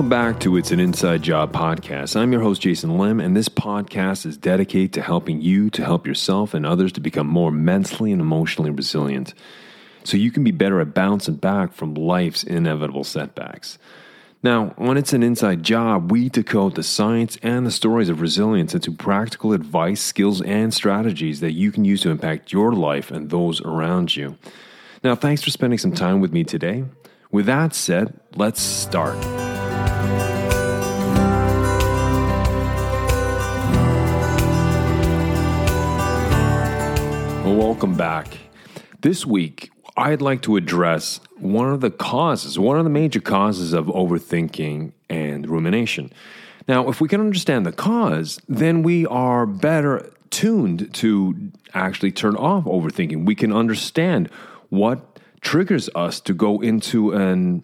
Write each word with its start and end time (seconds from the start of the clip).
Welcome 0.00 0.08
back 0.08 0.40
to 0.40 0.56
It's 0.56 0.70
an 0.70 0.80
Inside 0.80 1.20
Job 1.20 1.52
podcast. 1.52 2.16
I'm 2.16 2.32
your 2.32 2.40
host, 2.40 2.62
Jason 2.62 2.96
Liem, 2.96 3.20
and 3.20 3.36
this 3.36 3.50
podcast 3.50 4.24
is 4.24 4.38
dedicated 4.38 4.94
to 4.94 5.02
helping 5.02 5.42
you 5.42 5.68
to 5.68 5.84
help 5.84 6.06
yourself 6.06 6.54
and 6.54 6.64
others 6.64 6.90
to 6.92 7.02
become 7.02 7.26
more 7.26 7.50
mentally 7.50 8.10
and 8.10 8.18
emotionally 8.18 8.70
resilient 8.70 9.34
so 10.02 10.16
you 10.16 10.30
can 10.30 10.42
be 10.42 10.52
better 10.52 10.80
at 10.80 10.94
bouncing 10.94 11.34
back 11.34 11.74
from 11.74 11.92
life's 11.92 12.42
inevitable 12.42 13.04
setbacks. 13.04 13.76
Now, 14.42 14.72
when 14.78 14.96
it's 14.96 15.12
an 15.12 15.22
inside 15.22 15.62
job, 15.62 16.10
we 16.10 16.30
decode 16.30 16.76
the 16.76 16.82
science 16.82 17.36
and 17.42 17.66
the 17.66 17.70
stories 17.70 18.08
of 18.08 18.22
resilience 18.22 18.74
into 18.74 18.92
practical 18.92 19.52
advice, 19.52 20.00
skills, 20.00 20.40
and 20.40 20.72
strategies 20.72 21.40
that 21.40 21.52
you 21.52 21.70
can 21.70 21.84
use 21.84 22.00
to 22.00 22.10
impact 22.10 22.54
your 22.54 22.72
life 22.72 23.10
and 23.10 23.28
those 23.28 23.60
around 23.60 24.16
you. 24.16 24.38
Now, 25.04 25.14
thanks 25.14 25.42
for 25.42 25.50
spending 25.50 25.78
some 25.78 25.92
time 25.92 26.22
with 26.22 26.32
me 26.32 26.42
today. 26.42 26.84
With 27.30 27.44
that 27.44 27.74
said, 27.74 28.18
let's 28.34 28.62
start. 28.62 29.39
Welcome 37.44 37.96
back. 37.96 38.38
This 39.00 39.24
week, 39.24 39.70
I'd 39.96 40.20
like 40.20 40.42
to 40.42 40.56
address 40.56 41.20
one 41.38 41.72
of 41.72 41.80
the 41.80 41.90
causes, 41.90 42.58
one 42.58 42.76
of 42.76 42.84
the 42.84 42.90
major 42.90 43.20
causes 43.20 43.72
of 43.72 43.86
overthinking 43.86 44.92
and 45.08 45.48
rumination. 45.48 46.12
Now, 46.68 46.88
if 46.88 47.00
we 47.00 47.08
can 47.08 47.20
understand 47.20 47.64
the 47.64 47.72
cause, 47.72 48.40
then 48.48 48.82
we 48.82 49.06
are 49.06 49.46
better 49.46 50.12
tuned 50.30 50.92
to 50.94 51.52
actually 51.74 52.12
turn 52.12 52.36
off 52.36 52.64
overthinking. 52.64 53.26
We 53.26 53.34
can 53.34 53.52
understand 53.52 54.28
what 54.68 55.18
triggers 55.40 55.88
us 55.94 56.20
to 56.20 56.34
go 56.34 56.60
into 56.60 57.12
an 57.12 57.62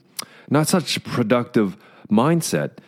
not 0.48 0.68
such 0.68 1.02
productive 1.04 1.76
mindset. 2.10 2.78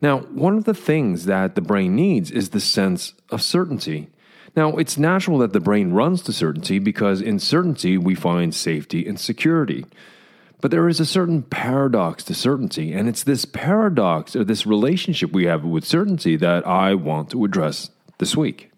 Now, 0.00 0.20
one 0.20 0.56
of 0.56 0.64
the 0.64 0.74
things 0.74 1.24
that 1.24 1.54
the 1.54 1.60
brain 1.60 1.94
needs 1.96 2.30
is 2.30 2.50
the 2.50 2.60
sense 2.60 3.14
of 3.30 3.42
certainty. 3.42 4.10
Now, 4.56 4.76
it's 4.76 4.98
natural 4.98 5.38
that 5.38 5.52
the 5.52 5.60
brain 5.60 5.92
runs 5.92 6.22
to 6.22 6.32
certainty 6.32 6.78
because 6.78 7.20
in 7.20 7.38
certainty 7.38 7.98
we 7.98 8.14
find 8.14 8.54
safety 8.54 9.06
and 9.06 9.18
security. 9.18 9.86
But 10.60 10.70
there 10.70 10.88
is 10.88 10.98
a 10.98 11.06
certain 11.06 11.42
paradox 11.42 12.24
to 12.24 12.34
certainty, 12.34 12.92
and 12.92 13.08
it's 13.08 13.22
this 13.22 13.44
paradox 13.44 14.34
or 14.34 14.42
this 14.42 14.66
relationship 14.66 15.32
we 15.32 15.46
have 15.46 15.64
with 15.64 15.84
certainty 15.84 16.34
that 16.36 16.66
I 16.66 16.94
want 16.94 17.30
to 17.30 17.44
address 17.44 17.90
this 18.18 18.36
week. 18.36 18.70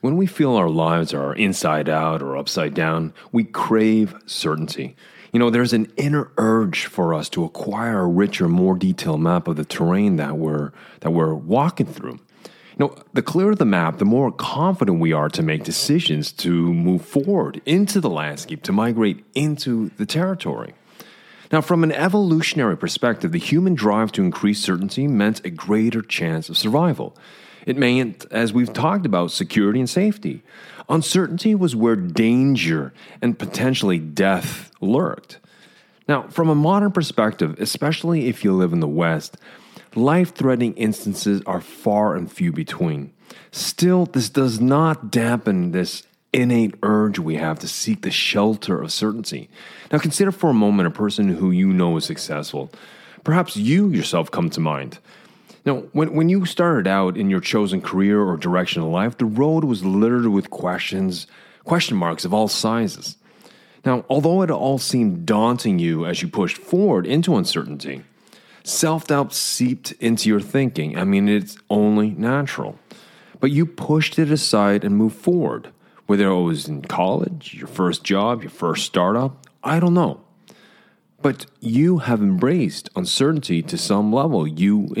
When 0.00 0.16
we 0.16 0.26
feel 0.26 0.54
our 0.54 0.70
lives 0.70 1.12
are 1.12 1.34
inside 1.34 1.88
out 1.88 2.22
or 2.22 2.36
upside 2.36 2.74
down, 2.74 3.12
we 3.32 3.44
crave 3.44 4.14
certainty. 4.24 4.96
You 5.32 5.38
know, 5.38 5.50
there's 5.50 5.72
an 5.72 5.92
inner 5.96 6.30
urge 6.38 6.86
for 6.86 7.14
us 7.14 7.28
to 7.30 7.44
acquire 7.44 8.00
a 8.00 8.06
richer, 8.06 8.48
more 8.48 8.76
detailed 8.76 9.20
map 9.20 9.46
of 9.46 9.56
the 9.56 9.64
terrain 9.64 10.16
that 10.16 10.36
we're 10.36 10.72
that 11.00 11.10
we're 11.10 11.34
walking 11.34 11.86
through. 11.86 12.18
You 12.78 12.86
know, 12.86 12.96
the 13.12 13.22
clearer 13.22 13.54
the 13.54 13.64
map, 13.64 13.98
the 13.98 14.04
more 14.04 14.32
confident 14.32 15.00
we 15.00 15.12
are 15.12 15.28
to 15.28 15.42
make 15.42 15.64
decisions 15.64 16.32
to 16.32 16.72
move 16.72 17.04
forward 17.04 17.60
into 17.66 18.00
the 18.00 18.10
landscape, 18.10 18.62
to 18.64 18.72
migrate 18.72 19.24
into 19.34 19.90
the 19.98 20.06
territory. 20.06 20.74
Now, 21.52 21.60
from 21.60 21.82
an 21.82 21.92
evolutionary 21.92 22.76
perspective, 22.76 23.32
the 23.32 23.38
human 23.38 23.74
drive 23.74 24.12
to 24.12 24.22
increase 24.22 24.60
certainty 24.60 25.08
meant 25.08 25.44
a 25.44 25.50
greater 25.50 26.00
chance 26.00 26.48
of 26.48 26.56
survival. 26.56 27.16
It 27.66 27.76
meant, 27.76 28.26
as 28.30 28.52
we've 28.52 28.72
talked 28.72 29.06
about, 29.06 29.30
security 29.30 29.80
and 29.80 29.90
safety. 29.90 30.42
Uncertainty 30.88 31.54
was 31.54 31.76
where 31.76 31.96
danger 31.96 32.92
and 33.22 33.38
potentially 33.38 33.98
death 33.98 34.70
lurked. 34.80 35.38
Now, 36.08 36.22
from 36.28 36.48
a 36.48 36.54
modern 36.54 36.90
perspective, 36.90 37.56
especially 37.60 38.26
if 38.26 38.42
you 38.42 38.52
live 38.52 38.72
in 38.72 38.80
the 38.80 38.88
West, 38.88 39.36
life 39.94 40.34
threatening 40.34 40.74
instances 40.74 41.42
are 41.46 41.60
far 41.60 42.16
and 42.16 42.30
few 42.30 42.52
between. 42.52 43.12
Still, 43.52 44.06
this 44.06 44.28
does 44.28 44.60
not 44.60 45.10
dampen 45.10 45.70
this 45.70 46.04
innate 46.32 46.74
urge 46.82 47.18
we 47.18 47.36
have 47.36 47.58
to 47.58 47.68
seek 47.68 48.02
the 48.02 48.10
shelter 48.10 48.80
of 48.80 48.92
certainty. 48.92 49.48
Now, 49.92 49.98
consider 49.98 50.32
for 50.32 50.50
a 50.50 50.54
moment 50.54 50.88
a 50.88 50.90
person 50.90 51.28
who 51.28 51.50
you 51.50 51.72
know 51.72 51.96
is 51.96 52.04
successful. 52.04 52.70
Perhaps 53.24 53.56
you 53.56 53.90
yourself 53.90 54.30
come 54.30 54.50
to 54.50 54.60
mind. 54.60 54.98
Now, 55.64 55.82
when, 55.92 56.14
when 56.14 56.28
you 56.28 56.46
started 56.46 56.86
out 56.86 57.16
in 57.16 57.28
your 57.28 57.40
chosen 57.40 57.82
career 57.82 58.22
or 58.22 58.36
direction 58.36 58.82
in 58.82 58.90
life, 58.90 59.18
the 59.18 59.26
road 59.26 59.64
was 59.64 59.84
littered 59.84 60.26
with 60.26 60.50
questions, 60.50 61.26
question 61.64 61.96
marks 61.96 62.24
of 62.24 62.32
all 62.32 62.48
sizes. 62.48 63.16
Now, 63.84 64.04
although 64.08 64.42
it 64.42 64.50
all 64.50 64.78
seemed 64.78 65.26
daunting 65.26 65.78
you 65.78 66.06
as 66.06 66.22
you 66.22 66.28
pushed 66.28 66.58
forward 66.58 67.06
into 67.06 67.36
uncertainty, 67.36 68.02
self 68.62 69.06
doubt 69.06 69.32
seeped 69.32 69.92
into 69.92 70.28
your 70.28 70.40
thinking. 70.40 70.98
I 70.98 71.04
mean, 71.04 71.28
it's 71.28 71.56
only 71.68 72.10
natural. 72.10 72.78
But 73.38 73.50
you 73.50 73.64
pushed 73.64 74.18
it 74.18 74.30
aside 74.30 74.84
and 74.84 74.96
moved 74.96 75.16
forward. 75.16 75.72
Whether 76.06 76.26
it 76.26 76.42
was 76.42 76.68
in 76.68 76.82
college, 76.82 77.54
your 77.54 77.68
first 77.68 78.02
job, 78.02 78.42
your 78.42 78.50
first 78.50 78.84
startup, 78.84 79.46
I 79.62 79.78
don't 79.78 79.94
know. 79.94 80.20
But 81.22 81.46
you 81.60 81.98
have 81.98 82.20
embraced 82.20 82.88
uncertainty 82.96 83.62
to 83.62 83.78
some 83.78 84.12
level. 84.12 84.46
You 84.46 84.92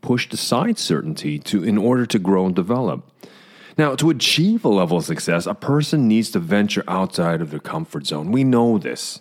pushed 0.00 0.32
aside 0.32 0.78
certainty 0.78 1.38
to 1.40 1.62
in 1.62 1.78
order 1.78 2.06
to 2.06 2.18
grow 2.18 2.46
and 2.46 2.54
develop. 2.54 3.10
Now, 3.78 3.94
to 3.96 4.10
achieve 4.10 4.64
a 4.64 4.68
level 4.68 4.98
of 4.98 5.04
success, 5.04 5.46
a 5.46 5.54
person 5.54 6.08
needs 6.08 6.30
to 6.30 6.38
venture 6.38 6.84
outside 6.88 7.42
of 7.42 7.50
their 7.50 7.60
comfort 7.60 8.06
zone. 8.06 8.32
We 8.32 8.42
know 8.42 8.78
this. 8.78 9.20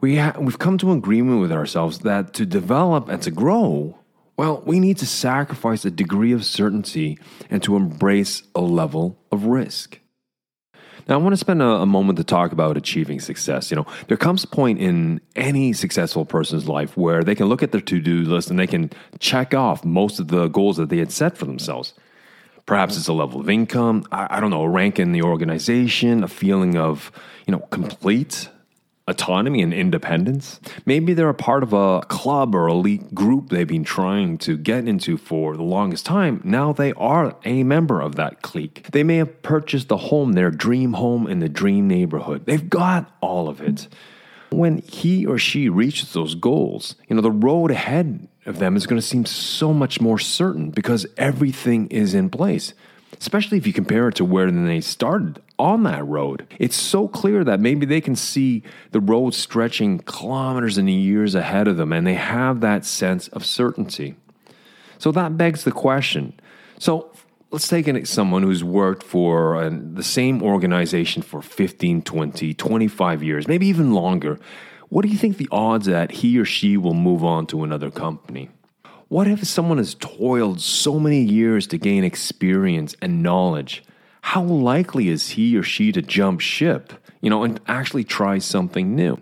We 0.00 0.16
ha- 0.16 0.36
we've 0.38 0.58
come 0.58 0.78
to 0.78 0.92
an 0.92 0.98
agreement 0.98 1.40
with 1.40 1.50
ourselves 1.50 2.00
that 2.00 2.34
to 2.34 2.46
develop 2.46 3.08
and 3.08 3.20
to 3.22 3.30
grow, 3.30 3.98
well, 4.36 4.62
we 4.64 4.78
need 4.78 4.98
to 4.98 5.06
sacrifice 5.06 5.84
a 5.84 5.90
degree 5.90 6.32
of 6.32 6.44
certainty 6.44 7.18
and 7.50 7.62
to 7.62 7.76
embrace 7.76 8.42
a 8.54 8.60
level 8.60 9.18
of 9.32 9.46
risk. 9.46 9.98
Now, 11.06 11.16
I 11.16 11.18
want 11.18 11.34
to 11.34 11.36
spend 11.36 11.60
a, 11.60 11.66
a, 11.66 11.86
moment 11.86 12.16
to 12.18 12.24
talk 12.24 12.52
about 12.52 12.76
achieving 12.76 13.20
success. 13.20 13.70
You 13.70 13.76
know, 13.76 13.86
there 14.08 14.16
comes 14.16 14.44
a 14.44 14.48
point 14.48 14.80
in 14.80 15.20
any 15.36 15.72
successful 15.72 16.24
person's 16.24 16.66
life 16.66 16.96
where 16.96 17.22
they 17.22 17.34
can 17.34 17.46
look 17.46 17.62
at 17.62 17.72
their 17.72 17.80
to 17.82 18.00
do 18.00 18.22
list 18.22 18.50
and 18.50 18.58
they 18.58 18.66
can 18.66 18.90
check 19.18 19.52
off 19.52 19.84
most 19.84 20.18
of 20.18 20.28
the 20.28 20.48
goals 20.48 20.78
that 20.78 20.88
they 20.88 20.98
had 20.98 21.12
set 21.12 21.36
for 21.36 21.44
themselves. 21.44 21.92
Perhaps 22.66 22.96
it's 22.96 23.08
a 23.08 23.12
level 23.12 23.40
of 23.40 23.50
income, 23.50 24.04
I, 24.10 24.38
I 24.38 24.40
don't 24.40 24.50
know, 24.50 24.62
a 24.62 24.68
rank 24.68 24.98
in 24.98 25.12
the 25.12 25.22
organization, 25.22 26.24
a 26.24 26.28
feeling 26.28 26.78
of, 26.78 27.12
you 27.46 27.52
know, 27.52 27.58
complete 27.58 28.48
autonomy 29.06 29.60
and 29.60 29.74
independence. 29.74 30.60
Maybe 30.86 31.12
they're 31.12 31.28
a 31.28 31.34
part 31.34 31.62
of 31.62 31.72
a 31.72 32.00
club 32.08 32.54
or 32.54 32.68
elite 32.68 33.14
group 33.14 33.50
they've 33.50 33.66
been 33.66 33.84
trying 33.84 34.38
to 34.38 34.56
get 34.56 34.88
into 34.88 35.16
for 35.16 35.56
the 35.56 35.62
longest 35.62 36.06
time. 36.06 36.40
Now 36.42 36.72
they 36.72 36.92
are 36.94 37.36
a 37.44 37.62
member 37.64 38.00
of 38.00 38.14
that 38.16 38.42
clique. 38.42 38.88
They 38.92 39.04
may 39.04 39.16
have 39.16 39.42
purchased 39.42 39.88
the 39.88 39.96
home, 39.96 40.32
their 40.32 40.50
dream 40.50 40.94
home 40.94 41.26
in 41.26 41.40
the 41.40 41.48
dream 41.48 41.86
neighborhood. 41.86 42.46
They've 42.46 42.68
got 42.68 43.14
all 43.20 43.48
of 43.48 43.60
it. 43.60 43.88
When 44.50 44.78
he 44.78 45.26
or 45.26 45.36
she 45.36 45.68
reaches 45.68 46.12
those 46.12 46.34
goals, 46.34 46.94
you 47.08 47.16
know, 47.16 47.22
the 47.22 47.30
road 47.30 47.72
ahead 47.72 48.28
of 48.46 48.58
them 48.58 48.76
is 48.76 48.86
going 48.86 49.00
to 49.00 49.06
seem 49.06 49.26
so 49.26 49.72
much 49.72 50.00
more 50.00 50.18
certain 50.18 50.70
because 50.70 51.06
everything 51.16 51.88
is 51.88 52.14
in 52.14 52.30
place 52.30 52.72
especially 53.20 53.58
if 53.58 53.66
you 53.66 53.72
compare 53.72 54.08
it 54.08 54.16
to 54.16 54.24
where 54.24 54.50
they 54.50 54.80
started 54.80 55.40
on 55.58 55.84
that 55.84 56.06
road. 56.06 56.46
It's 56.58 56.76
so 56.76 57.08
clear 57.08 57.44
that 57.44 57.60
maybe 57.60 57.86
they 57.86 58.00
can 58.00 58.16
see 58.16 58.62
the 58.90 59.00
road 59.00 59.34
stretching 59.34 60.00
kilometers 60.00 60.78
and 60.78 60.90
years 60.90 61.34
ahead 61.34 61.68
of 61.68 61.76
them, 61.76 61.92
and 61.92 62.06
they 62.06 62.14
have 62.14 62.60
that 62.60 62.84
sense 62.84 63.28
of 63.28 63.44
certainty. 63.44 64.16
So 64.98 65.12
that 65.12 65.36
begs 65.36 65.64
the 65.64 65.72
question. 65.72 66.32
So 66.78 67.12
let's 67.50 67.68
take 67.68 68.06
someone 68.06 68.42
who's 68.42 68.64
worked 68.64 69.02
for 69.02 69.56
uh, 69.56 69.70
the 69.70 70.02
same 70.02 70.42
organization 70.42 71.22
for 71.22 71.40
15, 71.40 72.02
20, 72.02 72.54
25 72.54 73.22
years, 73.22 73.46
maybe 73.46 73.66
even 73.66 73.92
longer. 73.92 74.38
What 74.88 75.02
do 75.02 75.08
you 75.08 75.18
think 75.18 75.36
the 75.36 75.48
odds 75.50 75.86
that 75.86 76.10
he 76.10 76.38
or 76.38 76.44
she 76.44 76.76
will 76.76 76.94
move 76.94 77.24
on 77.24 77.46
to 77.48 77.64
another 77.64 77.90
company? 77.90 78.50
What 79.08 79.28
if 79.28 79.44
someone 79.44 79.78
has 79.78 79.94
toiled 79.94 80.60
so 80.60 80.98
many 80.98 81.22
years 81.22 81.66
to 81.68 81.78
gain 81.78 82.04
experience 82.04 82.96
and 83.00 83.22
knowledge? 83.22 83.84
How 84.24 84.42
likely 84.42 85.10
is 85.10 85.30
he 85.30 85.54
or 85.54 85.62
she 85.62 85.92
to 85.92 86.00
jump 86.00 86.40
ship, 86.40 86.94
you 87.20 87.28
know, 87.28 87.44
and 87.44 87.60
actually 87.68 88.04
try 88.04 88.38
something 88.38 88.96
new? 88.96 89.18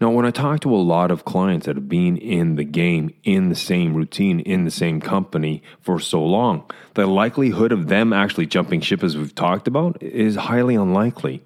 Now, 0.00 0.10
when 0.10 0.24
I 0.24 0.30
talk 0.30 0.60
to 0.60 0.74
a 0.74 0.78
lot 0.78 1.10
of 1.10 1.24
clients 1.24 1.66
that 1.66 1.74
have 1.74 1.88
been 1.88 2.16
in 2.16 2.54
the 2.54 2.62
game, 2.62 3.12
in 3.24 3.48
the 3.48 3.56
same 3.56 3.92
routine, 3.92 4.38
in 4.38 4.64
the 4.64 4.70
same 4.70 5.00
company 5.00 5.64
for 5.82 5.98
so 5.98 6.24
long, 6.24 6.70
the 6.94 7.06
likelihood 7.06 7.72
of 7.72 7.88
them 7.88 8.12
actually 8.12 8.46
jumping 8.46 8.80
ship, 8.80 9.02
as 9.02 9.16
we've 9.16 9.34
talked 9.34 9.66
about, 9.66 10.00
is 10.00 10.36
highly 10.36 10.76
unlikely. 10.76 11.42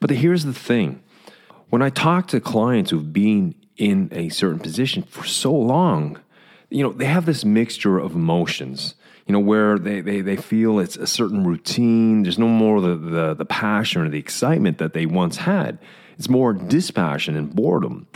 But 0.00 0.08
here's 0.08 0.44
the 0.44 0.54
thing 0.54 1.02
when 1.68 1.82
I 1.82 1.90
talk 1.90 2.26
to 2.28 2.40
clients 2.40 2.90
who've 2.90 3.12
been 3.12 3.54
in 3.76 4.08
a 4.12 4.30
certain 4.30 4.60
position 4.60 5.02
for 5.02 5.24
so 5.24 5.52
long, 5.52 6.18
you 6.70 6.82
know, 6.82 6.92
they 6.92 7.04
have 7.04 7.26
this 7.26 7.44
mixture 7.44 7.98
of 7.98 8.14
emotions, 8.14 8.94
you 9.30 9.32
know, 9.32 9.38
where 9.38 9.78
they, 9.78 10.00
they, 10.00 10.22
they 10.22 10.34
feel 10.34 10.80
it's 10.80 10.96
a 10.96 11.06
certain 11.06 11.44
routine. 11.44 12.24
There's 12.24 12.36
no 12.36 12.48
more 12.48 12.80
the, 12.80 12.96
the, 12.96 13.34
the 13.34 13.44
passion 13.44 14.02
or 14.02 14.08
the 14.08 14.18
excitement 14.18 14.78
that 14.78 14.92
they 14.92 15.06
once 15.06 15.36
had. 15.36 15.78
It's 16.18 16.28
more 16.28 16.52
dispassion 16.52 17.36
and 17.36 17.54
boredom. 17.54 18.08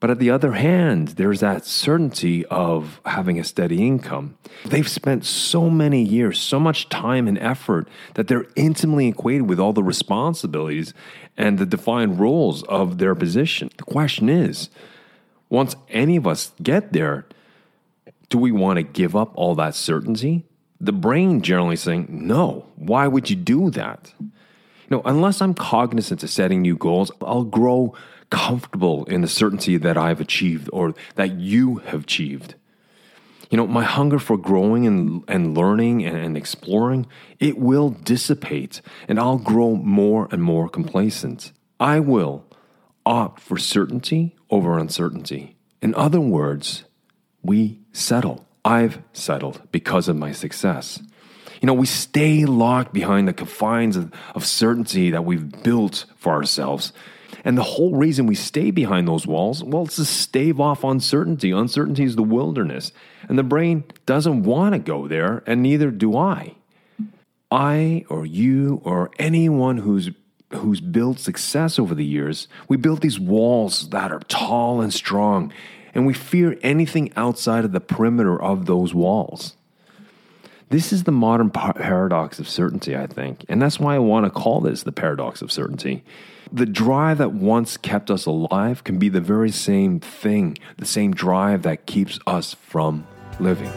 But 0.00 0.10
at 0.10 0.18
the 0.18 0.30
other 0.30 0.54
hand, 0.54 1.10
there's 1.10 1.38
that 1.38 1.64
certainty 1.64 2.44
of 2.46 3.00
having 3.06 3.38
a 3.38 3.44
steady 3.44 3.86
income. 3.86 4.36
They've 4.64 4.88
spent 4.88 5.24
so 5.24 5.70
many 5.70 6.02
years, 6.02 6.40
so 6.40 6.58
much 6.58 6.88
time 6.88 7.28
and 7.28 7.38
effort 7.38 7.86
that 8.14 8.26
they're 8.26 8.46
intimately 8.56 9.06
equated 9.06 9.48
with 9.48 9.60
all 9.60 9.72
the 9.72 9.84
responsibilities 9.84 10.92
and 11.36 11.56
the 11.56 11.66
defined 11.66 12.18
roles 12.18 12.64
of 12.64 12.98
their 12.98 13.14
position. 13.14 13.70
The 13.76 13.84
question 13.84 14.28
is 14.28 14.70
once 15.48 15.76
any 15.88 16.16
of 16.16 16.26
us 16.26 16.50
get 16.60 16.92
there, 16.92 17.26
do 18.32 18.38
we 18.38 18.50
want 18.50 18.78
to 18.78 18.82
give 18.82 19.14
up 19.14 19.30
all 19.34 19.54
that 19.56 19.74
certainty? 19.74 20.46
The 20.80 20.90
brain 20.90 21.42
generally 21.42 21.76
saying, 21.76 22.06
no, 22.08 22.64
why 22.76 23.06
would 23.06 23.28
you 23.28 23.36
do 23.36 23.68
that? 23.72 24.14
You 24.18 24.30
know, 24.88 25.02
unless 25.04 25.42
I'm 25.42 25.52
cognizant 25.52 26.22
of 26.22 26.30
setting 26.30 26.62
new 26.62 26.74
goals, 26.74 27.12
I'll 27.20 27.44
grow 27.44 27.94
comfortable 28.30 29.04
in 29.04 29.20
the 29.20 29.28
certainty 29.28 29.76
that 29.76 29.98
I've 29.98 30.18
achieved 30.18 30.70
or 30.72 30.94
that 31.16 31.32
you 31.32 31.76
have 31.88 32.04
achieved. 32.04 32.54
You 33.50 33.58
know, 33.58 33.66
my 33.66 33.84
hunger 33.84 34.18
for 34.18 34.38
growing 34.38 34.86
and, 34.86 35.22
and 35.28 35.54
learning 35.54 36.02
and, 36.06 36.16
and 36.16 36.34
exploring, 36.34 37.06
it 37.38 37.58
will 37.58 37.90
dissipate 37.90 38.80
and 39.08 39.20
I'll 39.20 39.36
grow 39.36 39.74
more 39.74 40.26
and 40.32 40.42
more 40.42 40.70
complacent. 40.70 41.52
I 41.78 42.00
will 42.00 42.46
opt 43.04 43.40
for 43.40 43.58
certainty 43.58 44.36
over 44.48 44.78
uncertainty. 44.78 45.58
In 45.82 45.94
other 45.96 46.20
words, 46.20 46.84
we 47.42 47.80
settle. 47.92 48.46
I've 48.64 49.02
settled 49.12 49.62
because 49.72 50.08
of 50.08 50.16
my 50.16 50.32
success. 50.32 51.02
You 51.60 51.66
know, 51.66 51.74
we 51.74 51.86
stay 51.86 52.44
locked 52.44 52.92
behind 52.92 53.28
the 53.28 53.32
confines 53.32 53.96
of, 53.96 54.12
of 54.34 54.44
certainty 54.44 55.10
that 55.10 55.24
we've 55.24 55.62
built 55.62 56.06
for 56.16 56.32
ourselves 56.32 56.92
and 57.44 57.58
the 57.58 57.62
whole 57.62 57.94
reason 57.94 58.26
we 58.26 58.34
stay 58.34 58.70
behind 58.70 59.08
those 59.08 59.26
walls, 59.26 59.64
well, 59.64 59.84
it's 59.84 59.96
to 59.96 60.04
stave 60.04 60.60
off 60.60 60.84
uncertainty. 60.84 61.50
Uncertainty 61.50 62.04
is 62.04 62.16
the 62.16 62.22
wilderness. 62.22 62.92
And 63.28 63.38
the 63.38 63.42
brain 63.42 63.84
doesn't 64.06 64.44
want 64.44 64.74
to 64.74 64.78
go 64.78 65.08
there, 65.08 65.42
and 65.46 65.62
neither 65.62 65.90
do 65.90 66.16
I. 66.16 66.54
I 67.50 68.04
or 68.08 68.24
you 68.24 68.80
or 68.84 69.10
anyone 69.18 69.78
who's 69.78 70.10
who's 70.54 70.82
built 70.82 71.18
success 71.18 71.78
over 71.78 71.94
the 71.94 72.04
years, 72.04 72.46
we 72.68 72.76
built 72.76 73.00
these 73.00 73.18
walls 73.18 73.88
that 73.88 74.12
are 74.12 74.20
tall 74.28 74.82
and 74.82 74.92
strong, 74.92 75.50
and 75.94 76.06
we 76.06 76.14
fear 76.14 76.58
anything 76.62 77.12
outside 77.16 77.64
of 77.64 77.72
the 77.72 77.80
perimeter 77.80 78.40
of 78.40 78.66
those 78.66 78.94
walls. 78.94 79.56
This 80.70 80.92
is 80.92 81.04
the 81.04 81.12
modern 81.12 81.50
paradox 81.50 82.38
of 82.38 82.48
certainty, 82.48 82.96
I 82.96 83.06
think, 83.06 83.44
and 83.48 83.60
that's 83.60 83.78
why 83.78 83.94
I 83.94 83.98
want 83.98 84.24
to 84.24 84.30
call 84.30 84.60
this 84.60 84.82
the 84.82 84.92
paradox 84.92 85.42
of 85.42 85.52
certainty. 85.52 86.02
The 86.50 86.64
drive 86.64 87.18
that 87.18 87.32
once 87.32 87.76
kept 87.76 88.10
us 88.10 88.24
alive 88.24 88.82
can 88.82 88.98
be 88.98 89.10
the 89.10 89.20
very 89.20 89.50
same 89.50 90.00
thing, 90.00 90.56
the 90.78 90.86
same 90.86 91.12
drive 91.12 91.62
that 91.62 91.84
keeps 91.84 92.18
us 92.26 92.54
from 92.54 93.06
living. 93.38 93.70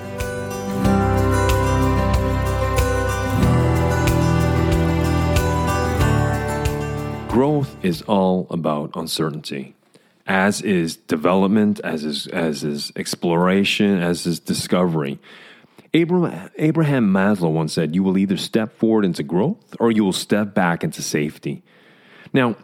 Growth 7.27 7.75
is 7.83 8.01
all 8.03 8.47
about 8.49 8.91
uncertainty, 8.95 9.74
as 10.25 10.61
is 10.61 10.95
development, 10.95 11.79
as 11.83 12.03
is, 12.03 12.27
as 12.27 12.63
is 12.63 12.91
exploration, 12.95 14.01
as 14.01 14.25
is 14.25 14.39
discovery. 14.39 15.19
Abraham, 15.93 16.49
Abraham 16.57 17.11
Maslow 17.11 17.51
once 17.51 17.73
said, 17.73 17.95
You 17.95 18.03
will 18.03 18.17
either 18.17 18.37
step 18.37 18.77
forward 18.77 19.05
into 19.05 19.23
growth 19.23 19.75
or 19.79 19.91
you 19.91 20.03
will 20.03 20.13
step 20.13 20.53
back 20.53 20.83
into 20.83 21.01
safety. 21.01 21.63
Now, 22.33 22.57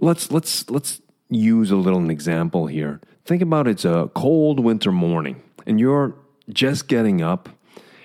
let's 0.00 0.30
let's 0.30 0.68
let's 0.70 1.00
use 1.28 1.70
a 1.70 1.76
little 1.76 2.08
example 2.10 2.66
here. 2.66 3.00
Think 3.24 3.42
about 3.42 3.66
it's 3.66 3.84
a 3.84 4.10
cold 4.14 4.60
winter 4.60 4.92
morning 4.92 5.42
and 5.66 5.80
you're 5.80 6.14
just 6.50 6.88
getting 6.88 7.22
up 7.22 7.48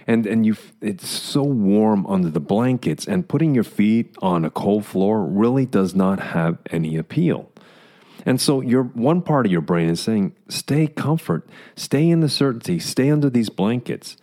and 0.08 0.26
and 0.26 0.46
you 0.46 0.56
it's 0.82 1.08
so 1.08 1.44
warm 1.44 2.06
under 2.08 2.30
the 2.30 2.40
blankets 2.40 3.06
and 3.06 3.28
putting 3.28 3.54
your 3.54 3.64
feet 3.64 4.16
on 4.22 4.46
a 4.46 4.50
cold 4.50 4.86
floor 4.86 5.24
really 5.24 5.66
does 5.66 5.94
not 5.94 6.20
have 6.20 6.58
any 6.72 6.98
appeal. 6.98 7.52
And 8.28 8.42
so 8.42 8.60
your 8.60 8.84
one 8.84 9.22
part 9.22 9.46
of 9.46 9.54
your 9.54 9.62
brain 9.62 9.88
is 9.88 10.02
saying 10.02 10.36
stay 10.50 10.86
comfort, 10.86 11.48
stay 11.78 12.10
in 12.10 12.20
the 12.20 12.28
certainty, 12.28 12.78
stay 12.78 13.10
under 13.10 13.30
these 13.30 13.50
blankets. 13.50 14.18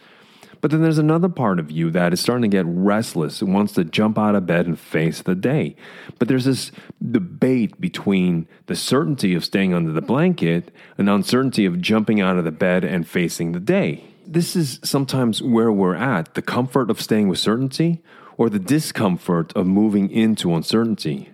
But 0.60 0.70
then 0.70 0.82
there's 0.82 0.98
another 0.98 1.30
part 1.30 1.58
of 1.58 1.70
you 1.70 1.90
that 1.90 2.12
is 2.12 2.20
starting 2.20 2.50
to 2.50 2.54
get 2.54 2.66
restless 2.66 3.40
and 3.40 3.54
wants 3.54 3.72
to 3.74 3.84
jump 3.84 4.18
out 4.18 4.34
of 4.34 4.46
bed 4.46 4.66
and 4.66 4.78
face 4.78 5.22
the 5.22 5.34
day. 5.34 5.74
But 6.18 6.28
there's 6.28 6.44
this 6.44 6.70
debate 7.10 7.80
between 7.80 8.46
the 8.66 8.76
certainty 8.76 9.34
of 9.34 9.44
staying 9.44 9.72
under 9.72 9.92
the 9.92 10.02
blanket 10.02 10.70
and 10.98 11.08
the 11.08 11.14
uncertainty 11.14 11.64
of 11.64 11.80
jumping 11.80 12.20
out 12.20 12.36
of 12.36 12.44
the 12.44 12.52
bed 12.52 12.84
and 12.84 13.08
facing 13.08 13.52
the 13.52 13.60
day. 13.60 14.04
This 14.26 14.54
is 14.54 14.80
sometimes 14.82 15.42
where 15.42 15.72
we're 15.72 15.94
at 15.94 16.34
the 16.34 16.42
comfort 16.42 16.90
of 16.90 17.00
staying 17.00 17.28
with 17.28 17.38
certainty 17.38 18.02
or 18.36 18.50
the 18.50 18.58
discomfort 18.58 19.50
of 19.54 19.66
moving 19.66 20.10
into 20.10 20.54
uncertainty. 20.54 21.30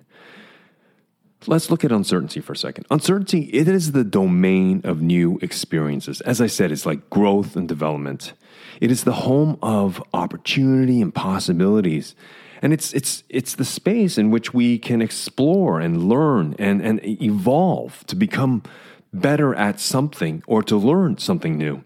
Let's 1.46 1.70
look 1.70 1.84
at 1.84 1.92
uncertainty 1.92 2.40
for 2.40 2.52
a 2.52 2.56
second. 2.56 2.86
Uncertainty, 2.90 3.50
it 3.52 3.66
is 3.66 3.92
the 3.92 4.04
domain 4.04 4.82
of 4.84 5.00
new 5.00 5.38
experiences. 5.40 6.20
As 6.20 6.40
I 6.40 6.46
said, 6.46 6.70
it's 6.70 6.84
like 6.84 7.08
growth 7.08 7.56
and 7.56 7.66
development. 7.66 8.34
It 8.80 8.90
is 8.90 9.04
the 9.04 9.12
home 9.12 9.58
of 9.62 10.02
opportunity 10.12 11.00
and 11.00 11.14
possibilities. 11.14 12.14
And 12.60 12.74
it's, 12.74 12.92
it's, 12.92 13.24
it's 13.30 13.54
the 13.54 13.64
space 13.64 14.18
in 14.18 14.30
which 14.30 14.52
we 14.52 14.78
can 14.78 15.00
explore 15.00 15.80
and 15.80 16.08
learn 16.08 16.54
and, 16.58 16.82
and 16.82 17.00
evolve 17.04 18.04
to 18.08 18.16
become 18.16 18.62
better 19.12 19.54
at 19.54 19.80
something 19.80 20.42
or 20.46 20.62
to 20.64 20.76
learn 20.76 21.16
something 21.18 21.56
new. 21.56 21.82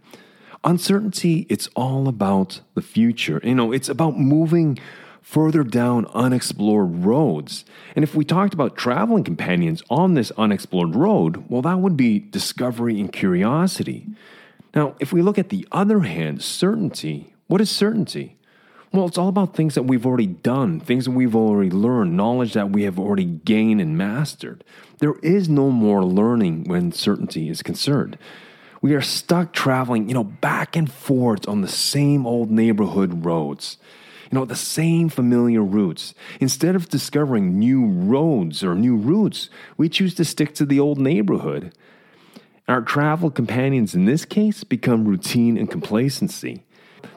Uncertainty, 0.65 1.47
it's 1.49 1.69
all 1.77 2.09
about 2.09 2.61
the 2.75 2.83
future. 2.83 3.41
You 3.45 3.55
know, 3.55 3.71
it's 3.71 3.89
about 3.89 4.19
moving 4.19 4.79
further 5.25 5.65
down 5.65 6.05
unexplored 6.13 7.03
roads. 7.03 7.65
And 7.97 8.03
if 8.03 8.15
we 8.15 8.27
talked 8.27 8.53
about 8.53 8.77
traveling 8.77 9.25
companions 9.25 9.83
on 9.89 10.13
this 10.13 10.31
unexplored 10.37 10.95
road, 10.95 11.47
well, 11.49 11.63
that 11.63 11.81
would 11.81 11.97
be 11.97 12.19
discovery 12.19 13.01
and 13.01 13.11
curiosity. 13.11 14.07
Now, 14.75 14.95
if 15.01 15.15
we 15.15 15.23
look 15.23 15.39
at 15.39 15.49
the 15.49 15.67
other 15.73 16.01
hand, 16.01 16.43
certainty, 16.43 17.33
what 17.47 17.63
is 17.63 17.71
certainty? 17.71 18.37
Well, 18.93 19.07
it's 19.07 19.17
all 19.17 19.29
about 19.29 19.57
things 19.57 19.75
that 19.75 19.85
we've 19.85 20.05
already 20.05 20.27
done, 20.27 20.79
things 20.79 21.07
that 21.07 21.13
we've 21.13 21.35
already 21.35 21.71
learned, 21.71 22.17
knowledge 22.17 22.53
that 22.53 22.71
we 22.71 22.83
have 22.83 22.99
already 22.99 23.25
gained 23.25 23.81
and 23.81 23.97
mastered. 23.97 24.63
There 24.99 25.15
is 25.23 25.49
no 25.49 25.71
more 25.71 26.05
learning 26.05 26.65
when 26.65 26.93
certainty 26.93 27.49
is 27.49 27.63
concerned. 27.63 28.19
We 28.83 28.93
are 28.95 29.01
stuck 29.01 29.55
traveling, 29.55 30.09
you 30.09 30.15
know, 30.15 30.25
back 30.25 30.77
and 30.77 30.93
forth 30.93 31.49
on 31.49 31.63
the 31.63 31.69
same 31.69 32.27
old 32.27 32.51
neighborhood 32.51 33.25
roads. 33.25 33.79
Know, 34.35 34.45
the 34.45 34.57
same 34.57 35.11
familiar 35.11 35.63
routes. 35.63 36.13
Instead 36.41 36.75
of 36.75 36.89
discovering 36.89 37.57
new 37.57 37.87
roads 37.87 38.65
or 38.65 38.75
new 38.75 38.97
routes, 38.97 39.49
we 39.77 39.89
choose 39.89 40.13
to 40.17 40.25
stick 40.25 40.57
to 40.57 40.67
the 40.67 40.81
old 40.81 40.99
neighborhood. 40.99 41.73
Our 42.67 42.83
travel 42.83 43.31
companions 43.31 43.95
in 43.95 44.07
this 44.07 44.25
case 44.25 44.65
become 44.65 45.05
routine 45.05 45.57
and 45.57 45.71
complacency. 45.71 46.65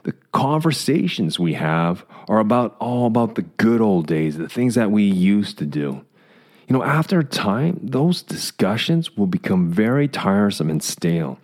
The 0.04 0.12
conversations 0.32 1.40
we 1.40 1.56
have 1.56 2.06
are 2.28 2.38
about 2.38 2.76
all 2.80 3.08
about 3.08 3.34
the 3.34 3.42
good 3.42 3.82
old 3.82 4.06
days, 4.06 4.38
the 4.38 4.48
things 4.48 4.76
that 4.76 4.92
we 4.92 5.02
used 5.02 5.58
to 5.58 5.66
do. 5.66 6.06
You 6.68 6.78
know, 6.78 6.84
after 6.84 7.24
time, 7.24 7.80
those 7.82 8.22
discussions 8.22 9.18
will 9.18 9.26
become 9.26 9.72
very 9.72 10.08
tiresome 10.08 10.70
and 10.70 10.84
stale. 10.84 11.40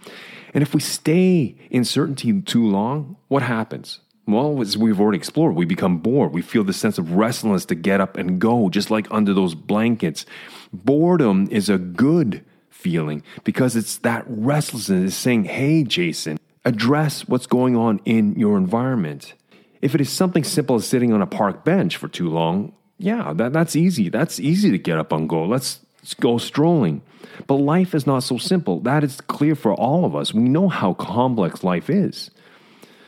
And 0.54 0.62
if 0.62 0.76
we 0.76 0.82
stay 0.82 1.56
in 1.72 1.84
certainty 1.84 2.44
too 2.44 2.64
long, 2.64 3.16
what 3.28 3.42
happens? 3.42 4.02
Well, 4.26 4.62
as 4.62 4.78
we've 4.78 5.02
already 5.02 5.18
explored, 5.18 5.56
we 5.56 5.66
become 5.66 5.98
bored. 5.98 6.34
We 6.34 6.42
feel 6.42 6.64
the 6.64 6.74
sense 6.74 6.98
of 6.98 7.14
restlessness 7.14 7.66
to 7.66 7.76
get 7.76 8.00
up 8.00 8.18
and 8.18 8.40
go, 8.40 8.70
just 8.70 8.90
like 8.90 9.08
under 9.12 9.34
those 9.34 9.54
blankets. 9.54 10.26
Boredom 10.72 11.48
is 11.52 11.70
a 11.70 11.78
good 11.78 12.44
feeling 12.70 13.24
because 13.44 13.76
it's 13.76 13.98
that 13.98 14.24
restlessness 14.28 15.14
is 15.14 15.18
saying, 15.18 15.46
hey, 15.46 15.84
Jason, 15.84 16.40
address 16.64 17.28
what's 17.28 17.48
going 17.48 17.76
on 17.76 18.00
in 18.06 18.36
your 18.36 18.58
environment. 18.58 19.34
If 19.82 19.94
it 19.94 20.00
is 20.00 20.10
something 20.10 20.46
simple 20.46 20.78
as 20.78 20.88
sitting 20.88 21.12
on 21.12 21.22
a 21.22 21.28
park 21.28 21.66
bench 21.66 21.98
for 21.98 22.08
too 22.08 22.30
long, 22.30 22.74
yeah, 22.98 23.34
that, 23.34 23.52
that's 23.52 23.76
easy. 23.76 24.08
That's 24.08 24.40
easy 24.40 24.72
to 24.72 24.78
get 24.78 24.98
up 24.98 25.12
and 25.12 25.28
go. 25.28 25.44
Let's, 25.44 25.82
let's 25.98 26.14
go 26.14 26.38
strolling. 26.38 27.02
But 27.48 27.56
life 27.56 27.94
is 27.94 28.08
not 28.08 28.24
so 28.24 28.38
simple. 28.38 28.80
That 28.80 29.04
is 29.04 29.20
clear 29.20 29.56
for 29.56 29.74
all 29.74 30.06
of 30.06 30.16
us. 30.16 30.34
We 30.34 30.44
know 30.44 30.70
how 30.70 30.94
complex 30.94 31.66
life 31.66 31.90
is. 31.90 32.32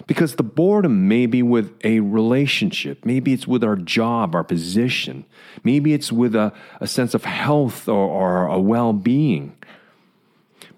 Because 0.07 0.35
the 0.35 0.43
boredom 0.43 1.07
may 1.07 1.25
be 1.25 1.41
with 1.41 1.74
a 1.83 2.00
relationship, 2.00 3.05
maybe 3.05 3.33
it's 3.33 3.47
with 3.47 3.63
our 3.63 3.75
job, 3.75 4.35
our 4.35 4.43
position, 4.43 5.25
maybe 5.63 5.93
it's 5.93 6.12
with 6.12 6.35
a, 6.35 6.53
a 6.79 6.88
sense 6.88 7.13
of 7.15 7.25
health 7.25 7.88
or, 7.88 8.07
or 8.07 8.45
a 8.45 8.59
well 8.59 8.93
being. 8.93 9.57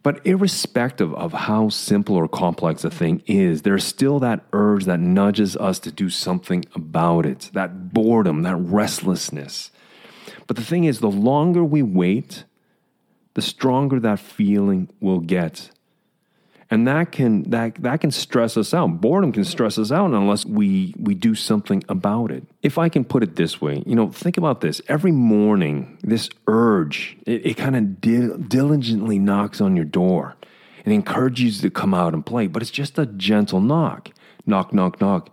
But 0.01 0.25
irrespective 0.25 1.13
of 1.15 1.33
how 1.33 1.67
simple 1.67 2.15
or 2.15 2.29
complex 2.29 2.85
a 2.85 2.89
thing 2.89 3.21
is, 3.25 3.63
there's 3.63 3.83
still 3.83 4.19
that 4.19 4.45
urge 4.53 4.85
that 4.85 5.01
nudges 5.01 5.57
us 5.57 5.79
to 5.79 5.91
do 5.91 6.09
something 6.09 6.63
about 6.73 7.25
it, 7.25 7.49
that 7.53 7.93
boredom, 7.93 8.43
that 8.43 8.55
restlessness. 8.55 9.69
But 10.45 10.55
the 10.55 10.63
thing 10.63 10.85
is, 10.85 11.01
the 11.01 11.11
longer 11.11 11.61
we 11.61 11.81
wait, 11.81 12.45
the 13.33 13.41
stronger 13.41 13.99
that 13.99 14.19
feeling 14.19 14.89
will 15.01 15.19
get. 15.19 15.71
And 16.69 16.85
that 16.87 17.13
can 17.13 17.43
that 17.51 17.75
that 17.75 18.01
can 18.01 18.11
stress 18.11 18.57
us 18.57 18.73
out. 18.73 18.99
Boredom 18.99 19.31
can 19.31 19.45
stress 19.45 19.77
us 19.77 19.91
out 19.91 20.11
unless 20.11 20.45
we 20.45 20.93
we 20.97 21.15
do 21.15 21.33
something 21.33 21.83
about 21.87 22.29
it. 22.29 22.43
If 22.61 22.77
I 22.77 22.89
can 22.89 23.05
put 23.05 23.23
it 23.23 23.37
this 23.37 23.61
way, 23.61 23.83
you 23.85 23.95
know, 23.95 24.11
think 24.11 24.37
about 24.37 24.59
this. 24.59 24.81
Every 24.89 25.13
morning, 25.13 25.97
this 26.01 26.29
urge, 26.45 27.17
it, 27.25 27.45
it 27.45 27.53
kind 27.57 27.75
of 27.77 28.01
di- 28.01 28.37
diligently 28.47 29.17
knocks 29.17 29.61
on 29.61 29.77
your 29.77 29.85
door 29.85 30.35
and 30.83 30.93
encourages 30.93 31.63
you 31.63 31.69
to 31.69 31.73
come 31.73 31.93
out 31.93 32.13
and 32.13 32.25
play, 32.25 32.47
but 32.47 32.61
it's 32.61 32.71
just 32.71 32.99
a 32.99 33.05
gentle 33.05 33.61
knock. 33.61 34.11
Knock, 34.45 34.73
knock, 34.73 34.99
knock. 34.99 35.29